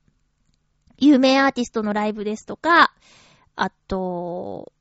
[0.99, 2.95] 有名アーティストのライブですとか、
[3.57, 4.73] あと、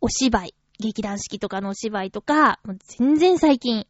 [0.00, 2.58] お芝居、劇団四季とかのお芝居とか、
[2.98, 3.86] 全然最近、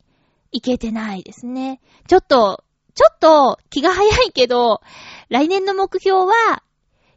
[0.53, 1.81] いけてないですね。
[2.07, 2.63] ちょっと、
[2.95, 4.83] ちょっと気が早いけど、
[5.31, 6.63] 来年の目標は、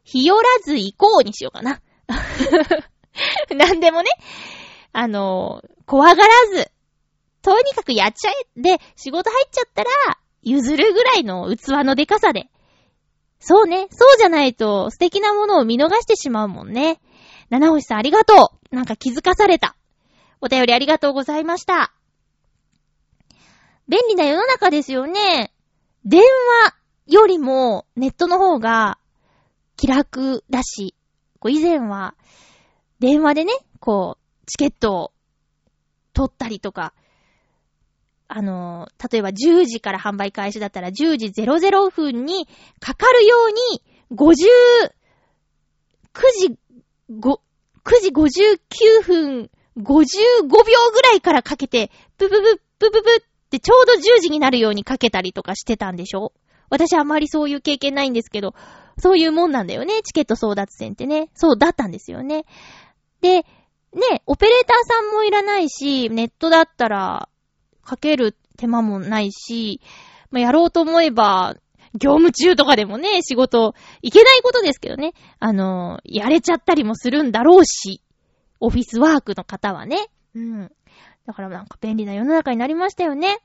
[0.05, 1.81] 日和らず行こうにしようかな。
[3.53, 4.11] なんでもね、
[4.93, 6.71] あの、怖がらず、
[7.47, 8.61] とにかくやっちゃえ。
[8.61, 9.89] で、仕事入っちゃったら、
[10.41, 12.49] 譲るぐらいの器のデカさで。
[13.39, 13.87] そうね。
[13.89, 16.99] そうじゃないと素敵なものを見逃してしまうもんね。
[17.49, 18.75] 七星さんありがとう。
[18.75, 19.77] なんか気づかされた。
[20.41, 21.93] お便りありがとうございました。
[23.87, 25.53] 便利な世の中ですよね。
[26.03, 28.97] 電話よりもネットの方が
[29.77, 30.95] 気楽だし、
[31.39, 32.13] こう以前は
[32.99, 35.11] 電話でね、こう、チケットを
[36.11, 36.93] 取ったりとか、
[38.27, 42.47] あの、例えば10時から販売開始だったら10時00分に
[42.79, 44.45] かかるように50、
[46.13, 46.57] 9時、
[47.09, 47.39] 5、
[47.83, 50.57] 9時59分55秒
[50.93, 56.33] ぐらいからかけて、ブブブ、ブブブってちょうど10時になるようにかけたりとかしてたんでしょ？
[56.69, 58.55] 私あまりそういう経験ないんですけど、
[58.97, 60.01] そういうもんなんだよね。
[60.03, 61.29] チケット争奪戦ってね。
[61.33, 62.45] そうだったんですよね。
[63.21, 63.45] で、
[63.93, 67.29] ね、オペレーターさんもいらないし、ネットだったら、
[67.87, 69.79] かける手間もないし、
[70.29, 71.55] まあ、やろうと思えば、
[71.93, 78.01] 業務中とかでもね、仕事、いけないことですけどね、あの、やれちゃったりもするんだろうし、
[78.59, 80.09] オフィスワークの方はね。
[80.35, 80.71] うん。
[81.25, 83.37] だからなんか便利な世の中になりましたよね。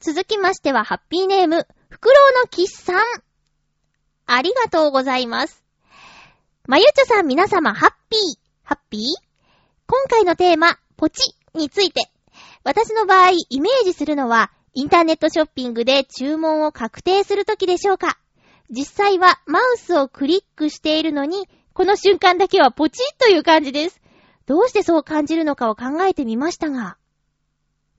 [0.00, 3.02] 続きましては、ハッピーネーム、フクロウのキッさん。
[4.26, 5.64] ありがとうございます。
[6.66, 8.20] まゆちょさん皆様、ハッピー、
[8.64, 9.02] ハッピー？
[9.86, 12.10] 今回のテーマ、ポチについて。
[12.66, 18.18] 私の場合、イメージするのは、インターネットショッピングで注文を確定するときでしょうか
[18.70, 24.00] 実際はマウスをクリックしているのに、この瞬間だけはポチッという感じです。
[24.46, 26.96] どうしてそう感じるのかを考えてみましたが、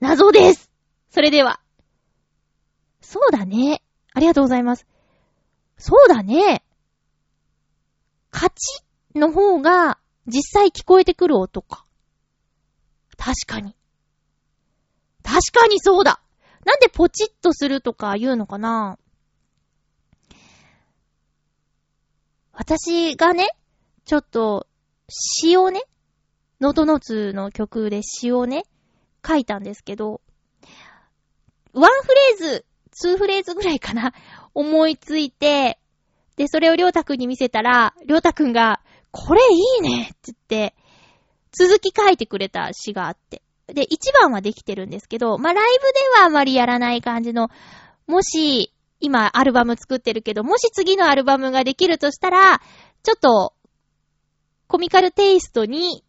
[0.02, 0.70] 謎です
[1.12, 1.62] それでは。
[3.00, 3.82] そうだね。
[4.12, 4.86] ありがとうございます。
[5.78, 6.62] そうだね。
[8.32, 8.82] カチ
[9.16, 11.86] ッの方が実際聞こえてくる音か。
[13.16, 13.77] 確かに。
[15.28, 16.22] 確かにそうだ
[16.64, 18.98] なんでポチッとするとか言うのかな？
[22.54, 23.50] 私がね、
[24.06, 24.68] ちょっと
[25.10, 25.82] 詩をね、
[26.60, 28.64] ノートノーツの曲で詩をね、
[29.26, 30.22] 書いたんですけど、
[31.74, 32.08] ワンフ
[32.42, 34.14] レーズ、ツーフレーズぐらいかな、
[34.54, 35.78] 思いついて、
[36.36, 39.46] で、それをりょうたくんに見せたら、りょうたくんが、これい
[39.80, 40.38] いねって言っ
[40.72, 40.76] て、
[41.52, 43.42] 続き書いてくれた詩があって。
[43.68, 45.82] で、一番はできてるんですけど、まあ、ライブ
[46.16, 47.50] ではあまりやらない感じの、
[48.08, 52.62] もし、今アルバム作ってるけど、もし次のアルバムができるとしたら、
[53.04, 53.54] ちょっと、
[54.68, 56.04] コミカルテイストに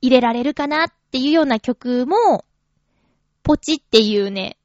[0.00, 2.44] 入れられるかなっていうような曲も、
[3.42, 4.56] ポチっていうね、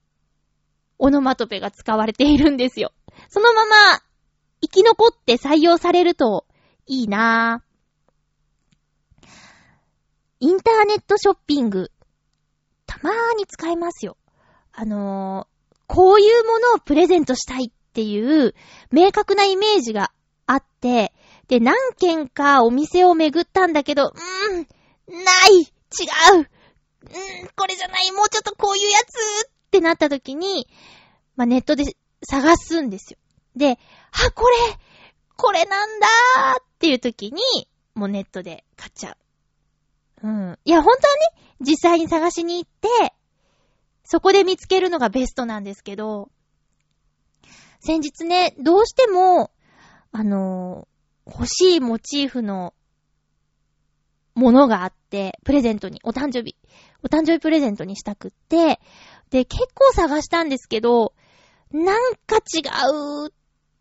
[0.99, 2.91] オノマトペが使われているんですよ。
[3.29, 4.01] そのまま
[4.61, 6.45] 生き残って採用されると
[6.85, 7.72] いいなぁ。
[10.43, 11.89] インターネットショッピング、
[12.85, 14.17] たまーに使えますよ。
[14.73, 18.53] あのー、こういうものをプレゼントしたいっていう
[18.91, 20.11] 明確なイメージが
[20.45, 21.13] あって、
[21.47, 25.63] で、何件かお店を巡ったんだけど、うーん、ない違
[26.35, 26.45] ううーん、
[27.55, 30.67] これじゃないもうちょっとこういうやつってなった時に、
[31.37, 31.85] まあ、ネットで
[32.29, 33.17] 探すんですよ。
[33.55, 33.79] で、
[34.11, 34.55] あ、これ
[35.37, 37.41] これなんだーっていう時に、
[37.95, 39.22] もうネットで買っちゃう。
[40.23, 40.59] うん。
[40.63, 43.13] いや、本当はね、実際に探しに行って、
[44.05, 46.29] そこで見つけるのがベストなんですけど、
[47.81, 49.51] 先日ね、どうしても、
[50.13, 52.73] あのー、欲しいモチーフの
[54.35, 56.55] ものがあって、プレゼントに、お誕生日、
[57.03, 58.79] お誕生日プレゼントにしたくって、
[59.29, 61.13] で、結構探したんですけど、
[61.71, 63.31] なんか違うっ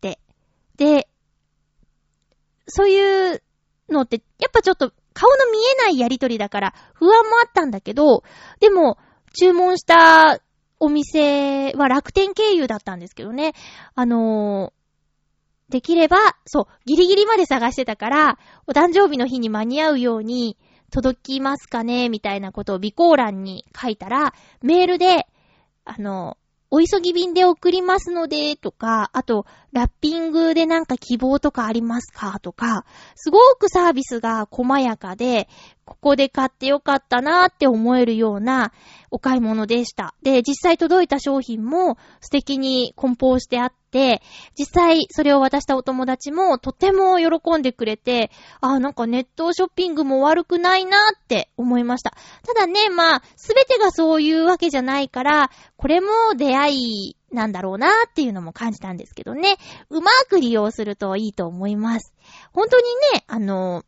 [0.01, 0.19] て。
[0.75, 1.07] で、
[2.67, 3.43] そういう
[3.89, 8.23] のって、やっぱちょっと顔の見えないやりとりだから不安もあったんだけど、
[8.59, 8.97] でも、
[9.35, 10.39] 注文した
[10.79, 13.53] お店は楽天経由だったんですけどね。
[13.95, 20.57] あのー、できれば、そう、ギリギリまで探してたから、お誕生日の日に間に合うように、
[20.91, 25.25] 届きますかねみたいなことを備考欄に書いたら、メールで、
[25.85, 26.37] あの、
[26.75, 35.47] お急ぎ便で送りますので、とか、あと、ラッピングでなんか希望とかありますかとか、すごくサービスが細やかで、
[35.85, 38.73] ここで買ってよかったなーって思えるような
[39.11, 40.15] お買い物でした。
[40.23, 43.82] で、実際届いた商品も素敵に梱包してあって、
[44.57, 52.15] 実際それを渡したお友達もとても喜んでくれて、あ、なんかネットショッピングも悪くないなって思いました。
[52.45, 59.57] ただね、まあ、すべてがそういうわけじゃないから、これも出会いなんだろうなっていうのも感じたんですけどね。
[59.89, 62.13] うまく利用するといいと思います。
[62.53, 63.83] 本当にね、あの、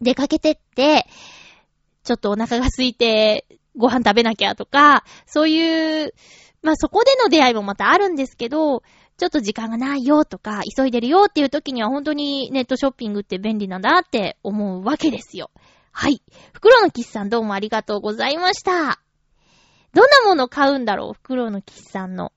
[0.00, 1.06] 出かけてって、
[2.04, 6.14] ちょっとお腹が空いてご飯食べなきゃとか、そういう、
[6.62, 8.82] まあ、そこでの出会いもまたあるんですけど、
[9.18, 15.50] ちょっと時間がないよとか、急いでるよっていう時には本当にネットショッピングって便利なんだって思うわけですよ。
[15.90, 16.20] はい。
[16.52, 19.00] 袋のキスさんどうもありがとうございました。
[19.94, 21.12] どんなもの買うんだろう？
[21.14, 22.32] 袋のキスさんの。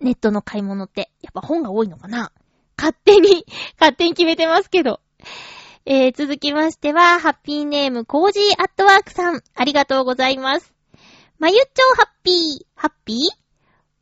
[0.00, 1.12] ネットの買い物って。
[1.22, 2.32] やっぱ本が多いのかな？
[2.76, 3.46] 勝手に
[3.78, 5.00] 勝手に決めてますけど。
[5.86, 10.74] えー、続きましては、ハッピーネーム、コージーアットワークさん、ありがとうございます。
[11.38, 13.18] まゆっちょハッピー、ハッピー？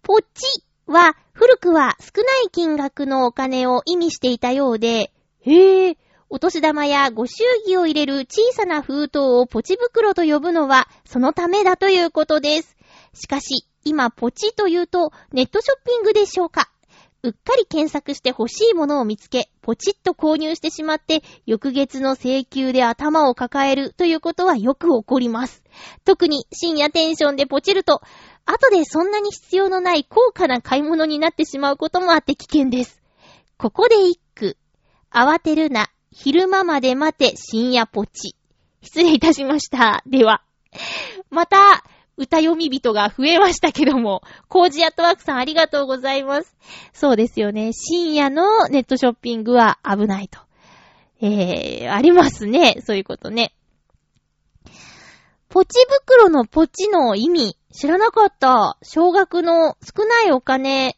[0.02, 5.96] ポチは、古くは少ない金額のお金を意味していたようで、へぇ、
[6.28, 12.76] お年玉やご祝儀を入れる小さな封筒をポチ袋と呼ぶのは、そのためだということです。
[13.14, 16.70] しかし、今ポチというと、ネットショッピングでしょうか
[17.22, 25.64] うっかり検索して欲しいものを見つけ、ポチッと購入してしまって、翌月の請求で頭を抱えるということはよく起こります。
[26.04, 28.02] 特に深夜テンションでポチると、
[28.44, 33.02] 後でそんなに必要のない高価な買い物になってしまうこともあって危険です。
[33.58, 34.56] ここで一句。
[35.10, 35.88] 慌てるな。
[36.12, 38.36] 昼間まで待て深夜ポチ。
[38.82, 40.02] 失礼いたしました。
[40.06, 40.42] では。
[41.30, 41.84] また、
[42.16, 46.56] 歌読み人が増えましたけども、コージアットワークさんありがとうございます。
[46.92, 47.72] そうですよね。
[47.72, 50.40] 深夜のネットショッピングは危ないと。
[51.20, 52.76] えー、ありますね。
[52.86, 53.52] そういうことね。
[55.48, 58.78] ポチ袋のポチの意味、知らなかった。
[58.82, 60.96] 少額の少ないお金、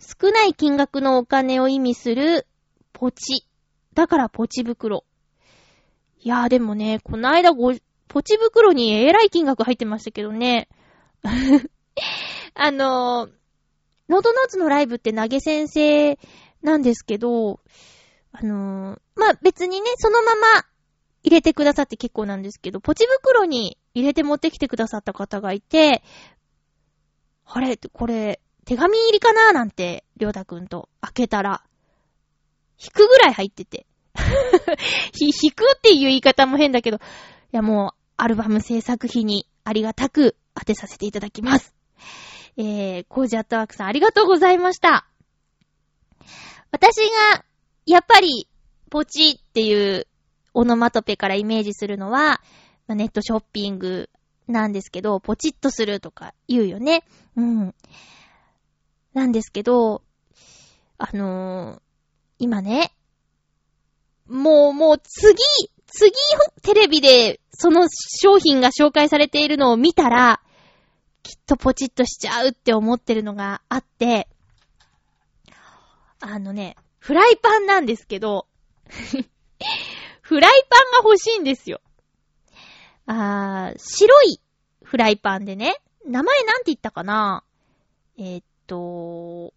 [0.00, 2.46] 少ない金額のお金を意味する
[2.92, 3.46] ポチ。
[3.94, 5.04] だからポチ袋。
[6.18, 7.72] いやーでもね、こないだご、
[8.08, 10.68] ポチ袋にえらい金額入ってましたけどね。
[12.54, 13.30] あのー、
[14.08, 16.18] ノートノーツのライブって投げ先生
[16.62, 17.60] なんですけど、
[18.32, 20.64] あのー、まあ、別にね、そのまま
[21.22, 26.02] 入れてくださって結構なんですけど、ポチ袋に入れて持ってきてくださった方がいて、
[27.44, 29.50] あれ、これ、手紙入りかな？
[29.50, 31.62] ーなんて、りょうたくんと開けたら、
[32.82, 33.86] 引くぐらい入ってて。
[35.20, 37.00] 引くっていう言い方も変だけど、い
[37.52, 41.74] やもう、アルバム制作費にありがたく当てさせていただきます。
[42.56, 45.06] えー、コージアットワークさんありがとうございました。
[46.70, 46.96] 私
[47.32, 47.44] が、
[47.86, 48.48] やっぱり、
[48.90, 50.06] ポチっていう
[50.54, 52.40] オノマトペからイメージするのは、
[52.86, 54.10] まあ、ネットショッピング
[54.48, 57.04] なんですけど、ポチッとするとか言うよね。
[57.36, 57.74] うん。
[59.14, 60.02] なんですけど、
[60.98, 61.80] あのー、
[62.38, 62.92] 今ね、
[64.26, 65.36] もう、もう次、
[65.86, 66.12] 次、
[66.62, 70.40] テレビでその商品が紹介されているのを見たら、
[71.22, 74.28] きっとポチッとしちゃうって思ってるのがあって、
[76.20, 78.46] あのね、フライパンなんですけど、
[80.30, 81.80] フライパンが欲しいんですよ。
[83.06, 84.40] あー、白い
[84.80, 85.74] フライパンでね、
[86.06, 87.42] 名前なんて言ったかな？
[88.16, 89.52] えー、っと、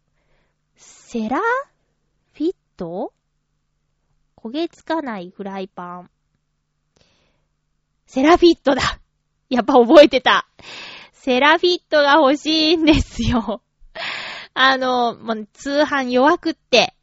[0.76, 3.14] セラフィット？
[4.36, 6.10] 焦げつかないフライパン。
[8.08, 8.82] セラフィットだ
[9.52, 10.48] やっぱ覚えてた。
[11.12, 13.62] セラフィットが欲しいんですよ。
[14.56, 16.96] あの、もう通販弱くって。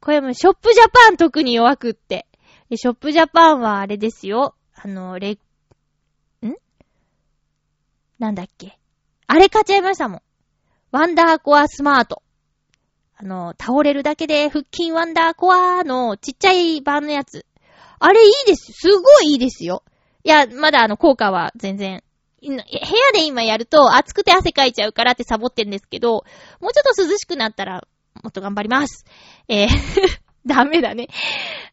[0.00, 2.26] これもショップジャパン特に弱くって。
[2.70, 4.54] ショップジャパンはあれですよ。
[4.74, 5.38] あの、レ、ん？
[8.18, 8.78] なんだっけ？
[9.26, 10.22] あれ買っちゃいましたもん。
[10.90, 12.22] ワンダーコアスマート。
[13.16, 17.46] あの、倒れるだけで腹筋ワンダーコアのちっちゃい版のやつ。
[18.00, 18.72] あれいいです。
[18.72, 19.84] すごいいいですよ。
[20.24, 22.02] いや、まだあの効果は全然
[22.42, 22.62] 部屋
[23.12, 26.24] で今やると暑くて汗かいちゃうからってサボってんですけど、
[26.60, 27.86] もうちょっと涼しくなったら
[28.22, 29.04] もっと頑張ります。
[29.48, 29.68] えー
[30.46, 31.08] ダメだね。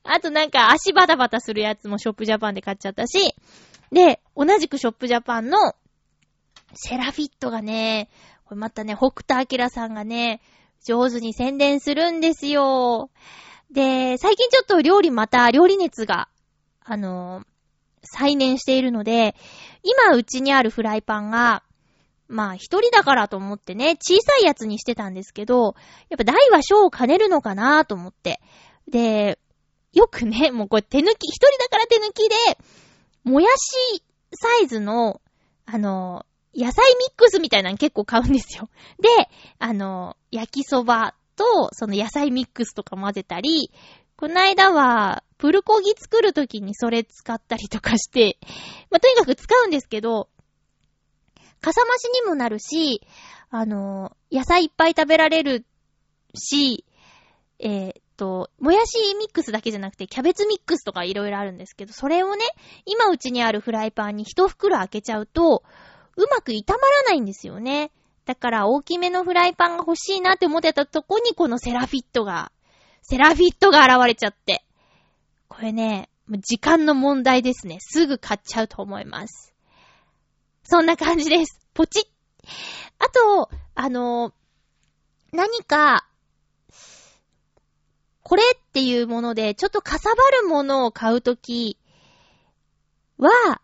[0.04, 3.36] あとなんか足バタバタするやつもショップジャパンで買っちゃったし、
[3.92, 5.76] で、同じくショップジャパンの
[6.74, 8.10] セラフィットがね、
[8.46, 10.42] これまたね、北田明さんがね、
[10.86, 13.12] 上手に宣伝するんですよ。
[13.72, 16.30] で、最近ちょっと料理また料理熱が、
[16.84, 17.44] あの
[18.04, 19.36] 再燃しているので、
[19.84, 21.64] 今うちにあるフライパンが、
[22.32, 25.76] まあ一人だからと思ってね、小さいやつにしてたんですけど、
[26.10, 28.40] やっぱ大は小を兼ねるのかなと思って。
[28.88, 29.38] で、
[29.94, 32.58] よくね、もうこれ手抜き、一人だから手抜きで、
[33.24, 34.04] もやし
[34.34, 35.22] サイズの、
[35.66, 36.26] あの、
[36.56, 38.70] 野菜ミックスみたいなの結構買うんですよ。
[39.00, 39.10] で、
[39.60, 43.72] あの、焼きそばと、その野菜ミックスとか混ぜたり、
[44.16, 48.38] こないだは、プルコギ作るときにそれ使ったりとかして、
[48.92, 50.30] まあ、とにかく使うんですけど、
[51.62, 53.02] かさ増しにもなるし、
[53.50, 55.66] あの野菜いっぱい食べられる
[56.34, 56.86] し、
[57.60, 62.46] えー、っと、もやしミックスだけじゃなくて、キャベツミックスとかいろいろあるんですけど、それをね、
[62.86, 65.64] 今うちにあるフライパンに一袋開けちゃうと、
[66.18, 67.92] うまく炒まらないんですよね。
[68.26, 72.52] だから大きめのフライパンが欲しいなって思ってたとこにこのセラフィットが
[73.02, 74.64] セラフィットが現れちゃって。
[75.48, 77.78] これね、時間の問題ですね。
[77.80, 79.51] すぐ買っちゃうと思います。
[80.72, 81.60] そんな感じです。
[81.74, 82.04] ポチッ。
[82.98, 84.34] あと、あの、
[85.34, 86.08] 何か、
[88.24, 91.78] これっていうもので、ちょっとかさばるものを買うとき
[93.18, 93.62] は、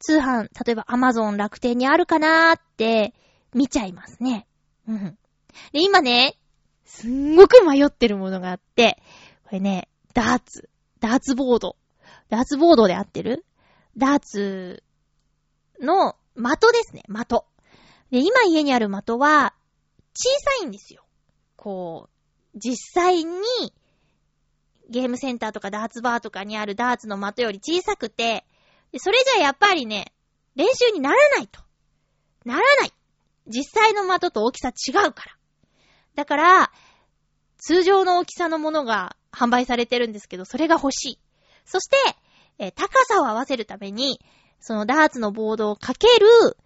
[0.00, 3.14] 通販、例えばアマゾン楽天にあるかなーって
[3.54, 4.48] 見ちゃいますね。
[4.88, 5.16] うん。
[5.72, 6.38] で、今ね、
[6.84, 9.00] すんごく迷ってるものがあって、
[9.44, 10.68] これね、ダーツ。
[10.98, 11.76] ダーツボード。
[12.30, 13.46] ダーツボードで合ってる？
[13.96, 14.82] ダーツ
[15.80, 17.44] の的ですね、的。
[18.10, 19.54] で、今家にある的は、
[20.14, 21.04] 小さいんですよ。
[21.56, 22.08] こ
[22.54, 23.40] う、実際に、
[24.90, 28.44] ゲームセンターとかダーツバーとかにあるダーツの的より小さくて、
[28.92, 30.12] でそれじゃやっぱりね、
[30.54, 31.60] 練習にならないと。
[32.44, 32.92] ならない。
[33.46, 35.36] 実際の的と大きさ違うから。
[36.14, 36.72] だから、
[37.58, 41.18] 通常の大きさのものが販売されてるんですけど、それが欲しい。
[41.64, 41.96] そして、
[42.58, 44.20] え、高さを合わせるために、
[44.62, 46.56] そのダーツのボードをかける、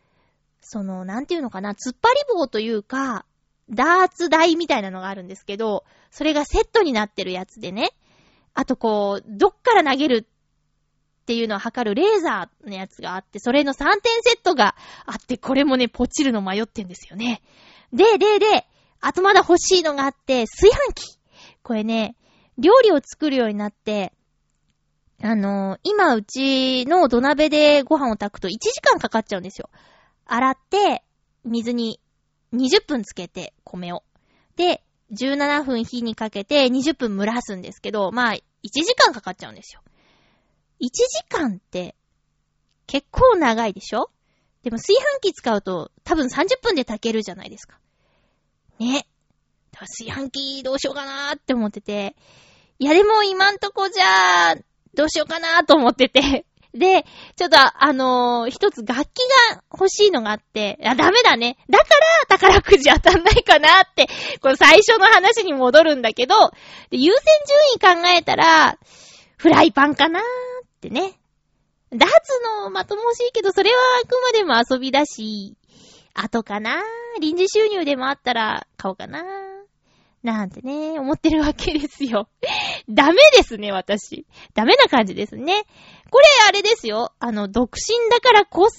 [0.60, 3.24] その、なんていうのかな、突っ張り棒というか、
[3.70, 7.90] ダーツ台みたいなのがあるんですけど、それがセットになってるやつでね。
[8.54, 10.28] あとこう、どっから投げる
[11.22, 14.76] っていうのを測るレーザーのやつがあって、それの3点セットが
[15.06, 17.42] あって、これもね、ポチるの迷ってんですよね。
[17.92, 18.66] で、で、で、
[19.00, 21.18] あとまだ欲しいのがあって、炊飯器。
[21.62, 22.14] これね、
[22.58, 24.12] 料理を作るようになって、
[25.22, 29.70] あのー、今うちの土鍋でご飯を炊くと1時間かかっちゃうんですよ。
[30.26, 31.02] 洗って、
[31.44, 32.00] 水に
[32.52, 34.02] 20分つけて、米を。
[34.56, 38.40] で、17分火にかけて20分蒸らすんですけど、まあ、1
[38.72, 39.82] 時間かかっちゃうんですよ。
[40.80, 41.94] 1時間って
[42.86, 44.10] 結構長いでしょ？
[44.62, 47.78] でも炊飯器使うと多分30分で炊けるじゃないですか。
[48.78, 49.06] ね。
[49.72, 52.16] 炊飯器どうしようかなーって思ってて。
[52.78, 54.56] いやでも今んとこじゃあ、
[54.96, 56.46] どうしようかなと思ってて。
[56.74, 59.18] で、ちょっとあのー、一つ楽器
[59.50, 61.56] が欲しいのがあって、あ、ダメだね。
[61.70, 61.84] だか
[62.28, 64.08] ら宝くじ当たんないかなって、
[64.42, 66.34] この最初の話に戻るんだけど、
[66.90, 67.22] 優先
[67.80, 68.78] 順位考えたら、
[69.38, 70.24] フライパンかなーっ
[70.80, 71.14] てね。
[71.92, 75.56] ダーツのまともしいけど、それはあくまでも遊びだし、
[76.14, 76.82] 後かな
[77.20, 79.45] 臨時収入でもあったら買おうかな
[80.26, 82.28] なんてね、思ってるわけですよ。
[82.90, 84.26] ダメですね、私。
[84.54, 85.62] ダメな感じですね。
[86.10, 87.12] これ、あれですよ。
[87.20, 88.76] あの、独身だからこそ、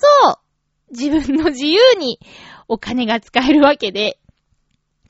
[0.92, 2.20] 自分の自由に
[2.68, 4.20] お金が使えるわけで。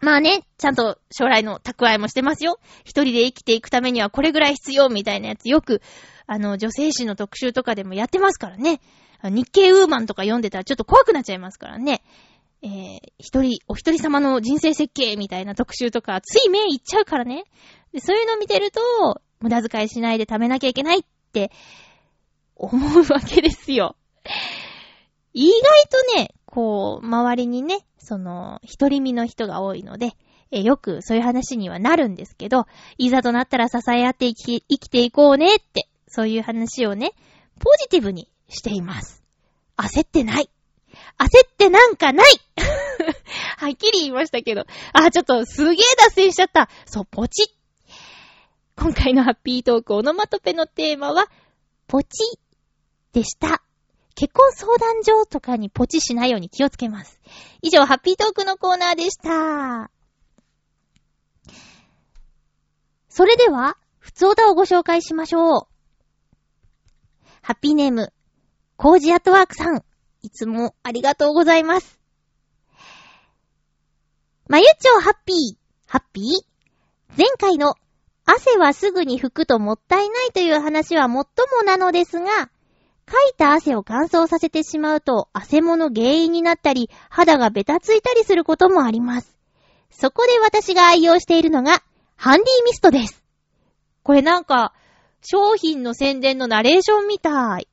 [0.04, 2.60] まあね、ちゃんと将来の蓄えもしてますよ。
[2.82, 5.82] 一人で生きていくためにはこれぐらい必要みたいなやつよく、
[6.28, 8.80] あの、女性誌の特集とかでもやってますからね。
[9.24, 12.04] 日経ウーマンとか読んでたらちょっと怖くなっちゃいますからね。
[12.62, 17.44] えー、一人、お一人様の人生設計みたいな特集とか、つい目いっちゃうからね。
[17.94, 21.52] で、そういうの見てると、無駄遣いしないで食べなきゃいけないって
[22.56, 23.96] 思うわけですよ。
[25.34, 30.14] 意外とね、こう、周りにね、その、一人身の人が多いので、
[30.50, 32.66] えよくそういう話にはなるんですけど、
[32.98, 37.12] いざとなったら支え合って生き生きていこうねって、そういう話をね、
[37.60, 39.24] ポジティブにしています。
[39.76, 40.50] 焦ってない。
[41.18, 42.28] 焦ってなんかない
[43.58, 44.66] はっきり言いましたけど。
[44.94, 46.70] あ、ちょっとすげえ脱線しちゃった。
[46.86, 47.54] そう、ポチ
[48.76, 51.28] 今回のハッピートークオノマトペのテーマは、
[51.88, 52.10] ポチ
[53.12, 53.64] でした。
[54.14, 57.20] 結婚相談所とかにポチしないように気をつけます。
[57.62, 59.92] 以上、ハッピートークのコーナーでした。
[63.10, 65.68] それでは、普通歌をご紹介しましょう。
[67.42, 68.14] ハッピーネーム、
[68.76, 69.84] コージアットワークさん。
[70.28, 72.02] いつもありがとうございます。
[74.50, 77.18] まゆちょハッピー、ハッピー？
[77.18, 77.76] 前回の
[78.26, 82.50] 汗はすぐに拭くともったいないという話はもっともなのですが、か
[83.32, 89.34] いた汗を乾燥させてしまうと汗もの原因になったり、肌がベタついたりすることもあります。
[89.92, 91.82] そこで私が愛用しているのが、
[92.18, 93.24] ハンディミストです。
[94.04, 94.74] これなんか、
[95.22, 97.70] 商品の宣伝のナレーションみたい。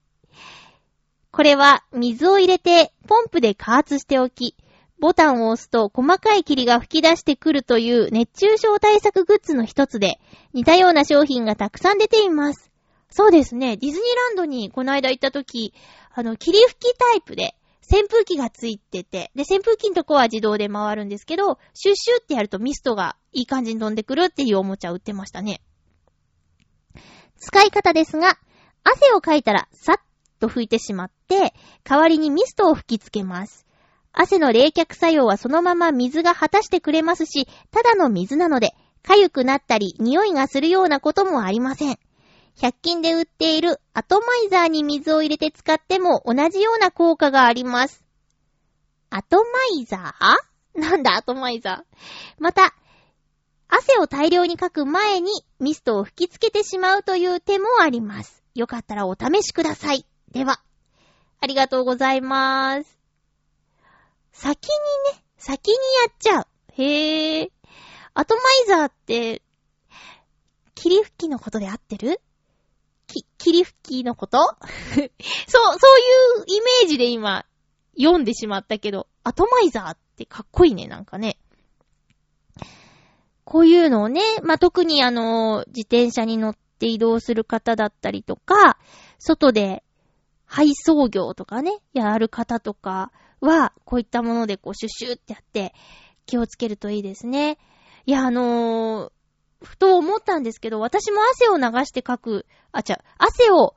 [1.35, 4.55] これは水を入れてポンプで加圧しておき、
[5.01, 10.21] ボタンを押すと細かい霧が吹き出してくるという熱中症対策グッズの一つで、
[10.53, 12.71] 似たような商品がたくさん出ています。
[13.11, 15.75] そうですね、ディズニーランドにこの間行った時、
[16.15, 17.57] あの、霧吹きタイプで、
[17.93, 25.63] 扇風機がついてて、で、扇風機のとこは自動で回るんですけど、シュッシュってやるとミストがいい感じに飛んでくるっていうおもちゃ売ってましたね。
[27.41, 28.39] 使い方ですが、
[28.85, 29.97] 汗をかいたらさっ
[30.39, 31.55] と拭いてしまって、
[31.85, 33.67] 代わりにミストを吹きつけます。
[34.13, 41.99] 汗の冷却作用はそのまま水が果たしてくれますし、ただの水なので、痒くなったり、匂いがするようなこともありません。
[42.57, 48.05] 100均で売っているアトマイザーに水を入れて使っても同じような効果があります。
[49.11, 49.45] アトマ
[49.81, 50.81] イザー？
[50.81, 51.97] なんだアトマイザー？
[52.39, 52.75] また、
[53.69, 58.45] 汗を大量にかく前にミストを吹きつけてしまうという手もあります。
[58.55, 60.07] よかったらお試しください。
[60.35, 60.61] では、
[61.39, 62.99] ありがとうございます。
[64.33, 64.69] 先に
[65.15, 65.79] ね、先にや
[66.11, 66.47] っちゃう。
[66.73, 67.51] へぇー。
[68.15, 69.43] アトマイザーって、
[70.75, 72.21] 霧吹きのことで合ってる？
[73.07, 74.39] き、霧吹きのこと？
[74.43, 77.47] そう、そういうイメージで今、
[77.97, 81.39] 読んでしまったけど、アトマイザーってかっこいいね、なんかね。
[83.45, 88.79] こういうのをね、まあ、特にあの、自転車に乗って移動する方だったりとか、
[89.21, 89.85] 外で
[90.55, 95.75] 配送業とかね、やる方とかは、こういったものでこうシュッシュってやって
[96.27, 97.59] 気をつけるといいですね。
[98.07, 103.75] いや、あのー、ふと思ったんですけど、私も汗を流してかく、あ、ちゃ、汗を、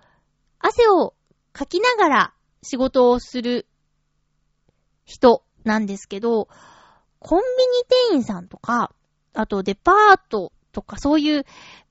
[0.59, 1.15] 汗を
[1.51, 3.65] かきながら仕事をする
[5.03, 6.47] 人なんですけど、
[7.17, 8.93] コンビニ店員さんとか、
[9.34, 11.45] あとデパートとかそういう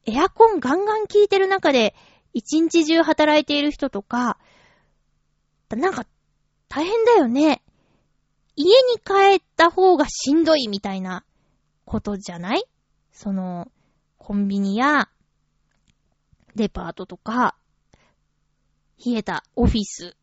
[0.05, 1.97] エアコンガンガン効いてる中で
[2.34, 4.39] 一日中働いている人とか、
[5.75, 6.07] なんか、
[6.69, 7.62] 大変だよね。
[8.55, 11.25] 家に帰った方がしんどいみたいな
[11.85, 12.64] ことじゃない？
[13.12, 13.71] その、
[14.19, 15.09] コンビニや、
[16.55, 17.57] デパートとか、
[19.05, 20.17] 冷えたオフィス。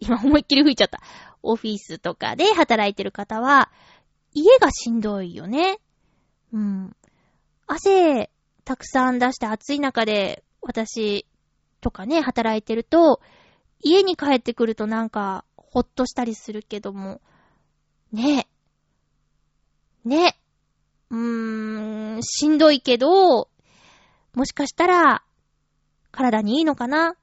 [0.00, 1.00] 今思いっきり吹いちゃった。
[1.42, 3.70] オフィスとかで働いてる方は、
[4.32, 5.78] 家がしんどいよね。
[6.52, 6.96] うん。
[7.66, 8.30] 汗、
[8.64, 11.26] たくさん出して暑い中で、私
[11.80, 13.20] とかね、働いてると、
[13.80, 17.20] 家に帰ってくるとなんか、ほっとしたりするけども、
[18.12, 18.48] ね
[20.04, 20.08] え。
[20.08, 20.34] ねえ。
[21.10, 23.48] うーん、しんどいけど、
[24.34, 25.24] もしかしたら、
[26.10, 27.16] 体にいいのかな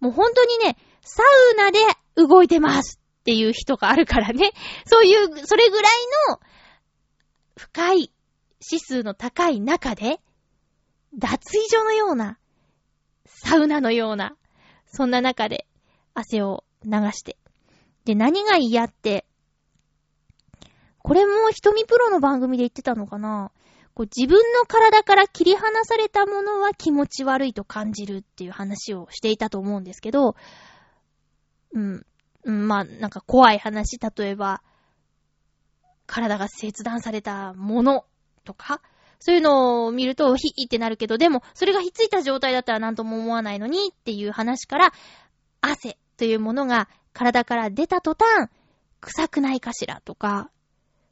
[0.00, 1.22] もう本当にね、サ
[1.52, 1.78] ウナで
[2.16, 4.52] 動いてますっていう人があるからね。
[4.86, 5.92] そういう、それぐらい
[6.30, 6.40] の
[7.56, 8.12] 深い
[8.70, 10.20] 指数の高い中で、
[11.16, 12.38] 脱衣所のような、
[13.26, 14.36] サウナのような、
[14.86, 15.66] そんな中で
[16.16, 17.36] 汗を流して。
[18.04, 19.26] で、何が嫌って、
[21.02, 23.52] これも瞳プロの番組で言ってたのかな？
[23.94, 30.34] こう自分の体から切り離されたものは気持ち悪いと感じるっていう話をしていたと思うんですけど、
[31.72, 32.06] うん、
[32.44, 34.62] うん、まあ、なんか怖い話、例えば、
[36.06, 38.04] 体が切断されたもの
[38.44, 38.80] とか、
[39.18, 44.92] そういうのを見るとヒーってなるけど、でも、それがひっついた状態だったら何とも思わないのにっていう話から、
[45.60, 48.50] 汗というものが体から出た途端、
[49.00, 50.50] 臭くないかしらとか、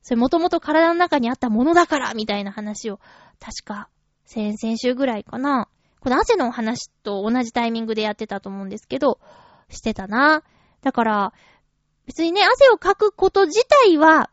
[0.03, 3.01] それもともと体の中にあったものだからみたいな話を、
[3.41, 3.89] 確か、
[4.27, 5.69] 先々週ぐらいかな。
[6.01, 9.19] この汗の話と同じタイミングでやってたと思うんですけど、
[9.71, 10.43] してたな。
[10.83, 11.33] だから、
[12.07, 14.31] 別にね、汗をかくこと自体は、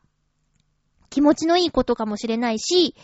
[1.09, 2.95] 気持ちのいいことかもしれないし、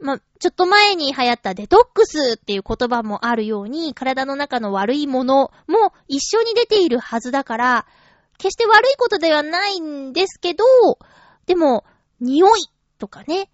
[0.00, 7.86] まちょっと前に流行ったデトックスっていう言葉もあるように、体の中の悪いものも一緒に出ているはずだから、
[8.38, 10.64] 決して悪いことではないんですけど、
[11.46, 11.84] でも、
[12.20, 12.50] 匂い
[12.98, 13.50] とかね、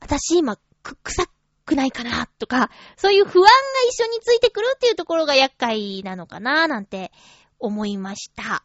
[0.00, 1.26] 私今、く、臭
[1.66, 3.48] くないかなとか、そういう不安が
[3.88, 7.12] 一緒についてくるっていうところが厄介なのかななんて
[7.58, 8.64] 思いました。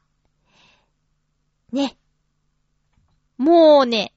[1.71, 1.97] ね。
[3.37, 4.13] もうね、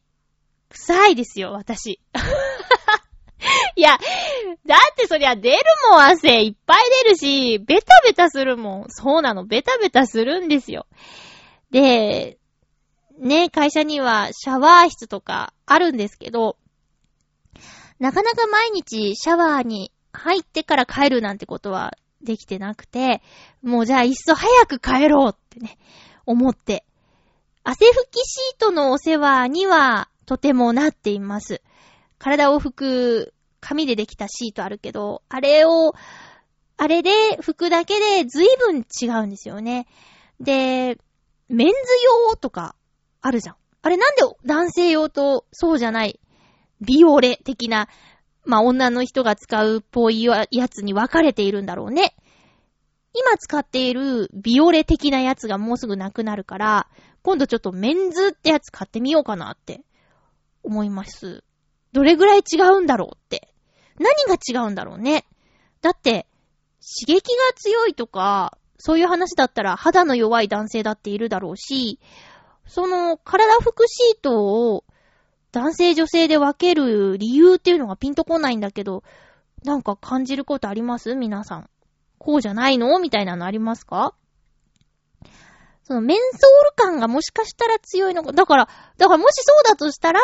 [0.70, 2.00] 臭いですよ、私。
[3.76, 3.98] いや、
[4.66, 5.58] だってそりゃ出る
[5.90, 8.86] もん汗いっぱい出るし、ベタベタするもん。
[8.88, 10.86] そうなの、ベタベタするんですよ。
[11.70, 12.38] で、
[13.18, 16.56] ね、会社にはシャワー室とかあるんですけど、
[17.98, 23.22] なかなか毎日シャワーに入ってから帰るなんてことはできてなくて、
[23.62, 25.78] もうじゃあいっそ早く帰ろうってね、
[26.26, 26.84] 思って。
[27.62, 31.60] 汗拭きシートのお世話にはとてもなっています。
[32.18, 35.92] 体を拭く紙でできたシートあるけど、あれを、
[36.76, 37.10] あれで
[37.42, 39.88] 拭くだけで随分違うんですよね。
[40.38, 41.00] で、
[41.48, 41.74] メンズ
[42.30, 42.76] 用とか
[43.20, 43.56] あるじゃん。
[43.82, 46.20] あれなんで男性用とそうじゃない、
[46.80, 47.88] ビオレ的な、
[48.44, 52.14] まあ、女の人が使うっぽいやつに分かれているんだろうね。
[53.14, 56.86] 今使っているビオレ的なやつがもうすぐなくなるから、
[57.22, 59.82] 今度ちょっとメンズってやつ買ってみようかなって
[60.62, 61.44] 思います。
[61.92, 63.52] どれぐらい違うんだろうって。
[63.98, 65.26] 何が違うんだろうね。
[65.82, 66.26] だって、
[67.06, 72.00] 刺激が強いとか、そういう話だったら肌の弱い男性だっているだろうし、
[72.66, 74.84] その、体拭くシートを
[75.52, 79.02] 男性女性で分ける理由っていうのがピンとこないんだけど、
[79.64, 81.14] なんか感じることあります？
[81.16, 81.68] 皆さん。
[82.18, 82.98] こうじゃないの？
[83.00, 84.14] みたいなのありますか？
[85.82, 88.32] そのメンソール感がもしかしたら強いのか。
[88.32, 90.20] だから、だからもしそうだとしたら、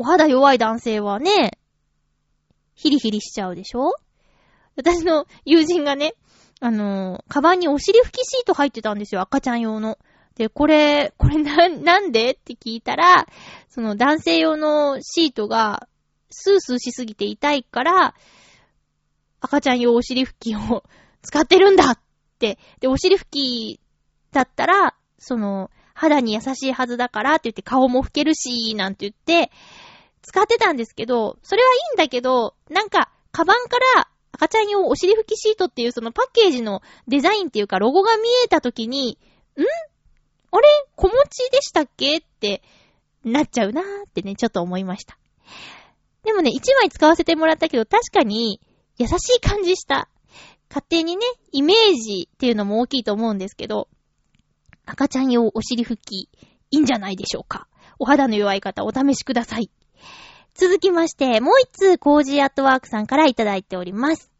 [0.00, 1.58] お肌弱い男性はね、
[2.74, 3.92] ヒリヒリしちゃうでしょ？
[4.74, 6.14] 私の友人がね、
[6.58, 9.98] あのカバンにお尻拭きシート入ってたんですよ、赤ちゃん用の。
[10.36, 12.30] で、これ、これな、なんで？
[12.30, 13.26] って聞いたら、
[13.68, 15.86] その男性用のシートが
[16.30, 18.14] スースーしすぎて痛いから、
[19.42, 20.82] 赤ちゃん用お尻拭きを
[21.20, 21.98] 使ってるんだっ
[22.38, 22.58] て。
[22.80, 23.80] で、お尻拭き
[24.32, 29.52] だったら、その、肌に優しいはずだからって言って顔も拭けるし、なんて言って、
[30.22, 39.18] 使ってたんですけど、それはいいんだけど、なんか、カバンから赤ちゃん用お尻拭きシートっていうそのパッケージのデザインっていうかロゴが見えた時に、
[39.56, 39.62] ん？
[40.52, 40.66] あれ？
[40.96, 42.18] 小持ちでしたっけ？
[42.18, 42.62] って
[43.24, 45.16] なっちゃうなーってね、ちょっと思いました。
[46.24, 48.60] でもね、一枚使わせてもらったけど、確かに
[48.98, 50.08] 優しい感じした。
[50.68, 53.88] 勝手にね、イメージっていうのも大きいと思うんですけど、
[54.86, 56.28] 赤ちゃん用お尻拭き、い
[56.70, 57.68] いんじゃないでしょうか。
[57.98, 59.70] お肌の弱い方、お試しください。
[60.54, 64.30] 続きまして、もう一通、コージーアットワークさんからいただいております。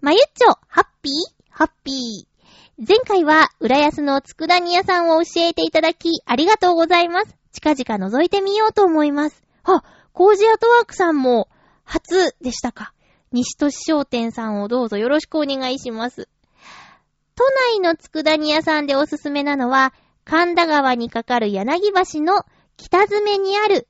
[0.00, 1.12] まゆっちょ、ハッピー？
[1.50, 2.84] ハッピー。
[2.86, 7.36] 前回は、浦安の佃煮屋さんを教えていただき、ありがとうございます。
[7.50, 9.42] 近々覗いてみようと思います。
[9.64, 9.82] あ、
[10.12, 11.48] コージアトワークさんも、
[11.82, 12.92] 初でしたか。
[13.32, 16.28] 西都市商店さんをどうぞよろしくお願いします。
[17.34, 19.92] 都内の佃煮屋さんでおすすめなのは、
[20.24, 22.44] 神田川にかかる柳橋の
[22.76, 23.88] 北詰にある、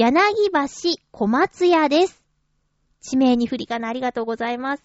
[0.00, 0.12] 柳
[0.52, 2.22] 橋小松屋です。
[3.00, 4.82] 地名に振りかなありがとうございます。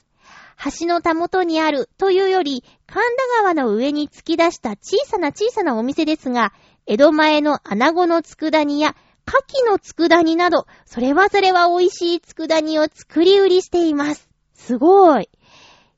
[0.79, 3.05] 橋のたもとにあるというより、神
[3.37, 6.51] 田川の上に突き出した小さな小さなお店ですが、
[6.87, 8.95] 江戸前の穴子の佃煮や、
[9.27, 14.27] 牡蠣の佃煮など、それはそれは美味しい佃煮を作り売りしています。
[14.55, 15.29] すごい。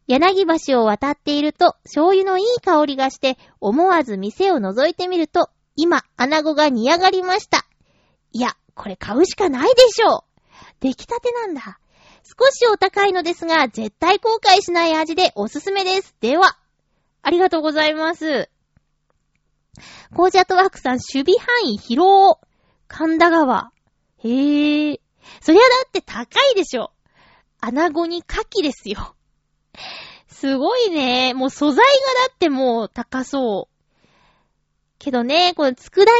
[0.08, 7.66] 柳橋を渡っていると、醤油のいい香りがして、思わず店を覗いてみると、今、穴子が煮上がりました。
[8.34, 10.24] いや、これ買うしかないでしょう。
[10.82, 11.80] 出来たてなんだ。
[12.24, 16.16] 少しお高いのですが、絶対後悔しない味でおすすめです。
[16.20, 16.58] では、
[17.22, 18.50] ありがとうございます。
[20.14, 22.38] コージャトワークさん、守備範囲広。
[22.88, 23.72] 神田川。
[24.24, 25.00] へえ。
[25.42, 26.92] そりゃだって高いでしょ。
[27.60, 29.16] 穴子に牡蠣ですよ。
[30.28, 31.34] すごいね。
[31.34, 31.84] もう素材が
[32.28, 34.08] だってもう高そう。
[35.00, 36.14] けどね、この佃煮が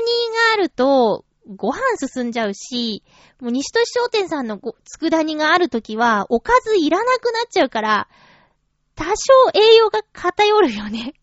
[0.54, 3.04] あると、ご飯進んじゃうし、
[3.40, 8.08] もう西都市商店さんの佃煮があるときは、おかずいらなくなっちゃうから、
[8.96, 9.14] 多少
[9.54, 11.14] 栄養が偏るよね。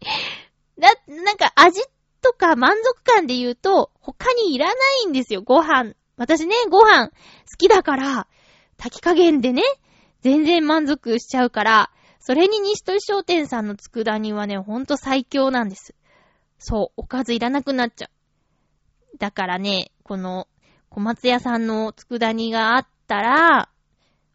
[0.78, 1.80] だ、なんか味
[2.22, 4.74] とか満足感で言うと、他にいらな
[5.04, 5.94] いんですよ、ご飯。
[6.16, 7.14] 私ね、ご飯好
[7.58, 8.26] きだから、
[8.78, 9.62] 炊き加減でね、
[10.22, 15.94] 全然満足しちゃうから、それに西都市商店さんの佃煮はね、ほんと最強なんです。
[16.58, 18.15] そう、おかずいらなくなっちゃう。
[19.18, 20.48] だからね、この、
[20.88, 23.68] 小松屋さんの佃煮があったら、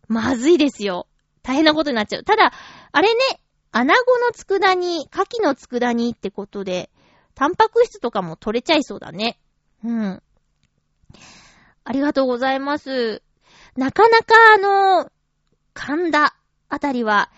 [0.08, 1.08] まずいですよ。
[1.44, 2.24] 大変なことになっちゃう。
[2.24, 2.52] ただ、
[2.92, 3.20] あれね、
[3.72, 6.92] 穴子の佃煮、牡蠣の佃煮ってことで、
[7.36, 9.40] タンパク質とかも取れちゃいそうだね。
[9.84, 10.22] うん。
[11.84, 13.24] ありがとうございます。
[13.76, 15.12] なかなかあの、
[15.74, 16.36] 神田
[16.70, 17.32] あたりは、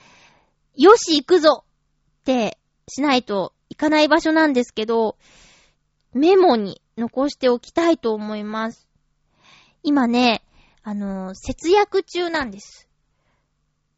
[0.76, 2.58] よし行くぞって
[2.90, 5.18] しないといかない場所なんですけど、
[6.14, 8.88] メモに残しておきたいと思います。
[9.84, 10.44] 今ね、
[10.84, 12.88] あの節約中なんです。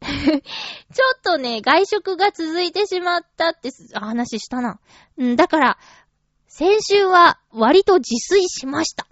[0.00, 0.38] ちょ
[1.16, 4.78] っとね、外食が続いてしまったって話したな。
[5.16, 5.78] うん、だから、
[6.48, 9.06] 先週は割と自炊しました。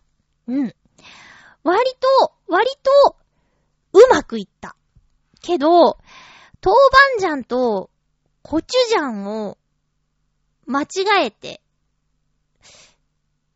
[0.46, 0.74] うん。
[1.62, 3.16] 割と、割と、
[3.92, 4.76] うまくいった。
[5.40, 5.98] けど、
[6.62, 6.76] 豆
[7.18, 7.90] 板醤と
[8.42, 9.58] コチュジャンを
[10.66, 10.86] 間違
[11.26, 11.60] えて、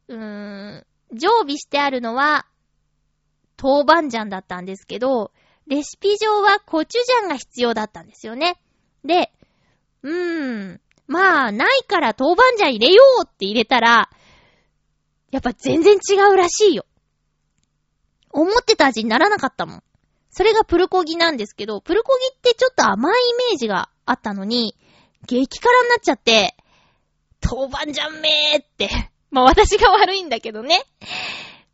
[0.09, 2.47] うーん、常備してあるのは
[3.63, 5.33] 豆板醤だったんですけど、
[5.67, 8.61] レシピ上はコチュジャンが必要だったんですよね。
[9.05, 9.33] で、
[10.03, 14.11] うーん、まあ、ないから豆板醤入れようって入れたら、
[15.31, 16.87] やっぱ全然違うらしいよ。
[18.31, 19.83] 思ってた味にならなかったもん。
[20.31, 24.77] それがプルコギなんですけど、プルコギってちょっと甘いイメージがあったのに、
[25.27, 26.57] 激辛になっちゃって、
[27.43, 29.11] 豆板醤めーって。
[29.31, 30.83] まあ私が悪いんだけどね。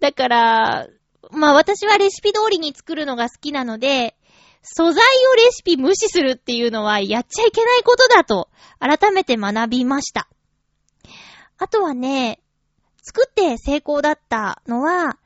[0.01, 0.89] だから、
[1.31, 4.17] まあ私はレシピ通りに作るのが好きなので、
[4.63, 8.49] 素材をレシピ無視するっていうのはやっちゃいけないことだと
[8.79, 10.29] 改めて学びました。
[11.59, 12.41] あとはね、
[13.03, 15.19] 作って成功だったのは、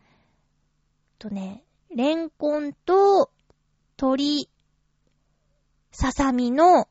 [1.18, 1.64] とね、
[1.94, 3.30] レンコンと
[3.96, 4.50] 鶏、
[5.92, 6.88] ささみの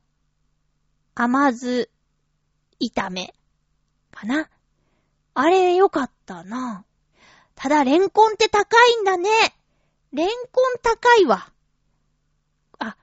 [1.13, 1.89] 甘酢
[2.81, 3.33] 炒め
[4.11, 4.49] かな。
[5.39, 6.83] あれよかったな。
[7.53, 9.29] ただ、レンコンって高いんだね。
[10.11, 11.53] レンコン高いわ。
[12.79, 12.97] あ。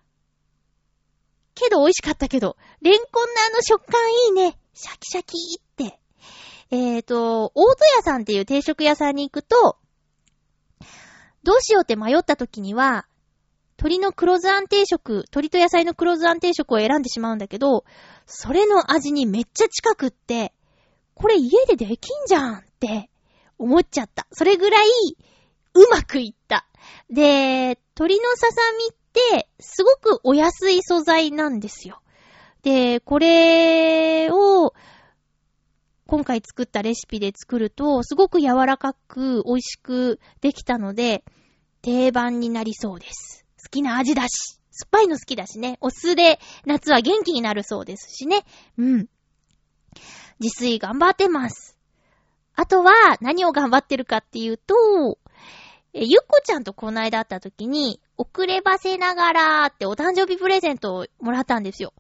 [1.55, 4.59] けど美味しかったけど、レンコンのあの食感いいね。
[4.72, 6.01] シャキシャキって。
[6.72, 9.78] えーと、大戸屋さんっていう定食屋さんに行くと、
[11.45, 13.07] どうしようって迷った時には、
[13.78, 17.85] 鶏の黒酢安定食、鶏と野菜の黒酢安定食を選んでしまうんだけど、
[18.26, 20.54] それの味にめっちゃ近くって、
[21.15, 23.11] これ家でできんじゃんって
[23.59, 24.27] 思っちゃった。
[24.33, 24.87] それぐらい、
[25.75, 26.67] うまくいった。
[27.11, 32.01] で、鶏のささみって、すごくお安い素材なんですよ。
[32.62, 34.75] で、これを、
[36.07, 41.25] 今回作ったレシピで作ると、すごく柔らかく美味しくできたので、
[41.83, 43.47] 定番になりそうです。
[43.62, 48.45] 好きな味だし、酸っぱいの好きだしね、お酢で夏は元気になるそうですしね。
[48.77, 49.07] うん。
[50.41, 51.76] 自炊頑張ってます。
[52.57, 55.18] あとは、何を頑張ってるかっていうと、
[55.93, 61.93] え、ゆっこちゃんとこの間会った時に、遅ればせながらってお誕生日プレゼントをもらったんですよ。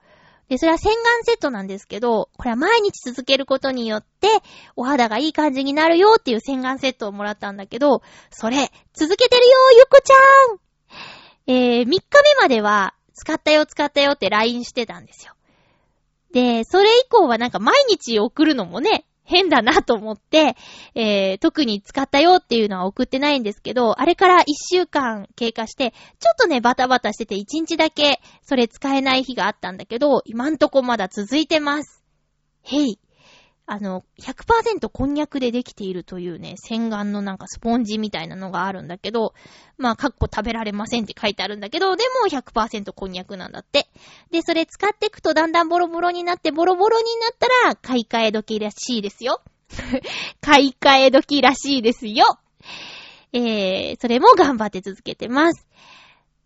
[0.48, 4.28] で、それは洗顔セットなんですけど、これは毎日続けることによって、
[4.76, 10.58] お肌がいい感じになるよっていう洗顔セットをもらったんだけど、それ、続けてるよゆっこちゃん
[11.46, 12.00] えー、3日目
[12.40, 15.34] までは、使ったよ使ったよって LINE してたんですよ。
[16.34, 20.56] で、それ以降はなんか毎日送るのもね、変だなと思って、
[20.96, 32.02] えー、特に使ったよっていうのは送ってないんですけど、あれから一週間経過して、ちょっとね、バタバタしてて一日だけそれ使えない日があったんだけど、今んとこまだ続いてます。
[32.64, 32.98] へい。
[33.66, 39.32] あの、100%こんにゃくでできているというね、洗顔のなんかスポンジみたいなのがあるんだけど、
[39.78, 43.88] まあ、かっこ食べられませんって書いてあるんだけど、でも100%こんにゃくなんだって。
[44.30, 49.40] で、それ使っていくとだんだんボロボロになってボロボロになったら、買い替え時らしいですよ。
[50.42, 52.38] 買い替え時らしいですよ。
[53.32, 55.66] えー、それも頑張って続けてます。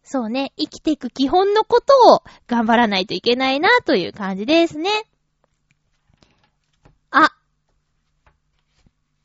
[0.04, 4.90] そうね、生きていく基本のことを頑張らないといけないなという感じですね。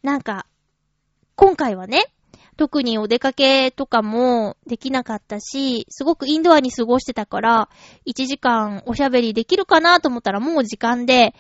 [0.04, 0.46] なんか、
[1.36, 2.14] 今回はね、
[2.58, 7.70] 特にお出かけとかもできなかったし、すごくインドアに過ごしてたから、
[8.06, 11.34] 1時間おしゃべりできるかなと思ったらもう時間で、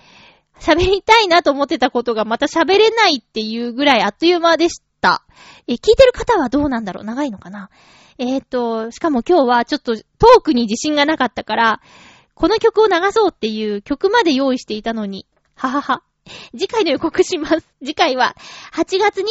[0.59, 5.25] 喋りたいなと思ってたことがまた喋れないっていうぐらいあっという間でした。
[5.67, 7.03] え、聞いてる方はどうなんだろう？
[7.03, 7.69] 長いのかな？
[8.17, 11.81] えっ、ー、と、しかも今日はちょっとトークに自信がなかったから、
[12.33, 16.03] この曲を流そうっていう曲まで用意していたのに、ははは。
[16.51, 17.67] 次回の予告します。
[17.83, 18.35] 次回は
[18.73, 19.23] 8月25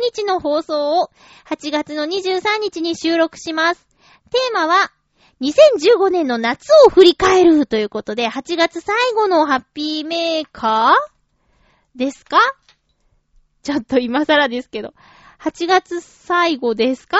[0.00, 1.10] 日の放送を
[1.48, 3.86] 8月の23日に収録します。
[4.30, 4.92] テーマは
[5.40, 11.98] 2015年の夏を振り返るということで、8月最後のハッピーメーカー？
[11.98, 12.38] ですか？
[13.62, 14.94] ちょっと今更ですけど。
[15.40, 17.18] 8月最後ですか？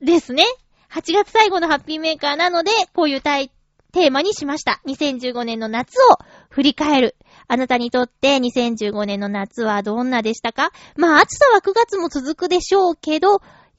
[0.00, 0.44] ですね。
[0.90, 3.54] 8月最後のハッピーメーカーなので、こういうタイト
[3.92, 4.80] テーマにしました。
[4.86, 6.18] 2015年の夏を
[6.50, 7.16] 振り返る。
[7.46, 10.72] あなたにとって2015年の夏はどんなでしたか？
[10.96, 13.36] まあ暑さは9月も続くでしょうけど、や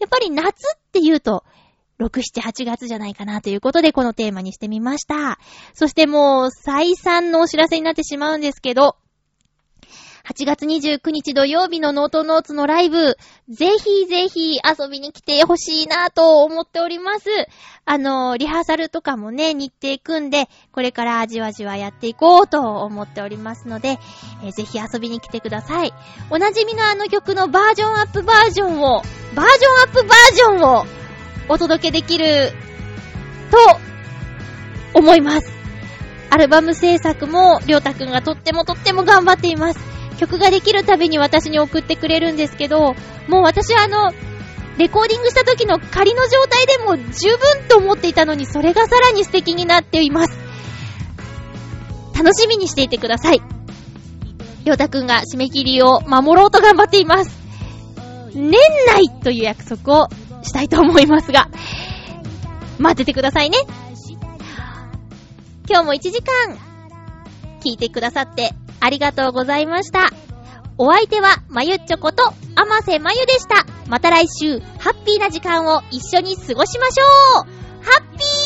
[0.07, 1.43] っぱり夏って言うと、
[1.99, 5.37] 6、7、8月じゃないかなということでこのテーマにしてみました。
[5.73, 8.95] そしてもう再三のお知らせになってしまうんですけど、
[10.29, 13.17] 8月29日土曜日のノートノーツのライブ、
[13.49, 17.25] ぜひぜひ遊びに来てほしいなと思っております。
[17.83, 23.97] あの、リハーサルとかもね、日程組んで、これからじわじわやっていこうと思っておりますので、
[24.43, 25.93] えー、ぜひ遊びに来てください。
[26.29, 29.45] おなじみのあの曲のバージョンアップバージョンを、バージョンア
[29.85, 30.85] ップバージョンを
[31.49, 32.51] お届けできる
[33.49, 33.57] と
[34.93, 35.51] 思います。
[36.29, 39.98] アルバム制作も、りょうたくんがとってもとっても頑張っています。
[40.19, 42.93] 曲ができるたびに私に送ってくれるんですけど、
[43.29, 44.11] もう私はあの、
[44.77, 50.37] レコーディングした時の仮の状態でも十分と思っていたのに、それがさらに素敵になっています。
[52.13, 53.41] 楽しみにしていてください。
[54.65, 57.31] りょうたくんが締め切りを守ろうと頑張っています。
[58.33, 60.09] 年内という約束を
[60.43, 61.49] したいと思いますが、
[62.77, 63.57] 待っててくださいね。
[65.69, 66.57] 今日も1時間、
[67.61, 70.09] 聞いてくださってありがとうございました。
[70.77, 72.23] お相手は、まゆっちょこと、
[72.55, 73.65] あませまゆでした。
[73.87, 78.38] また来週、ハッピーな時間を一緒に過ごしましょうハッピー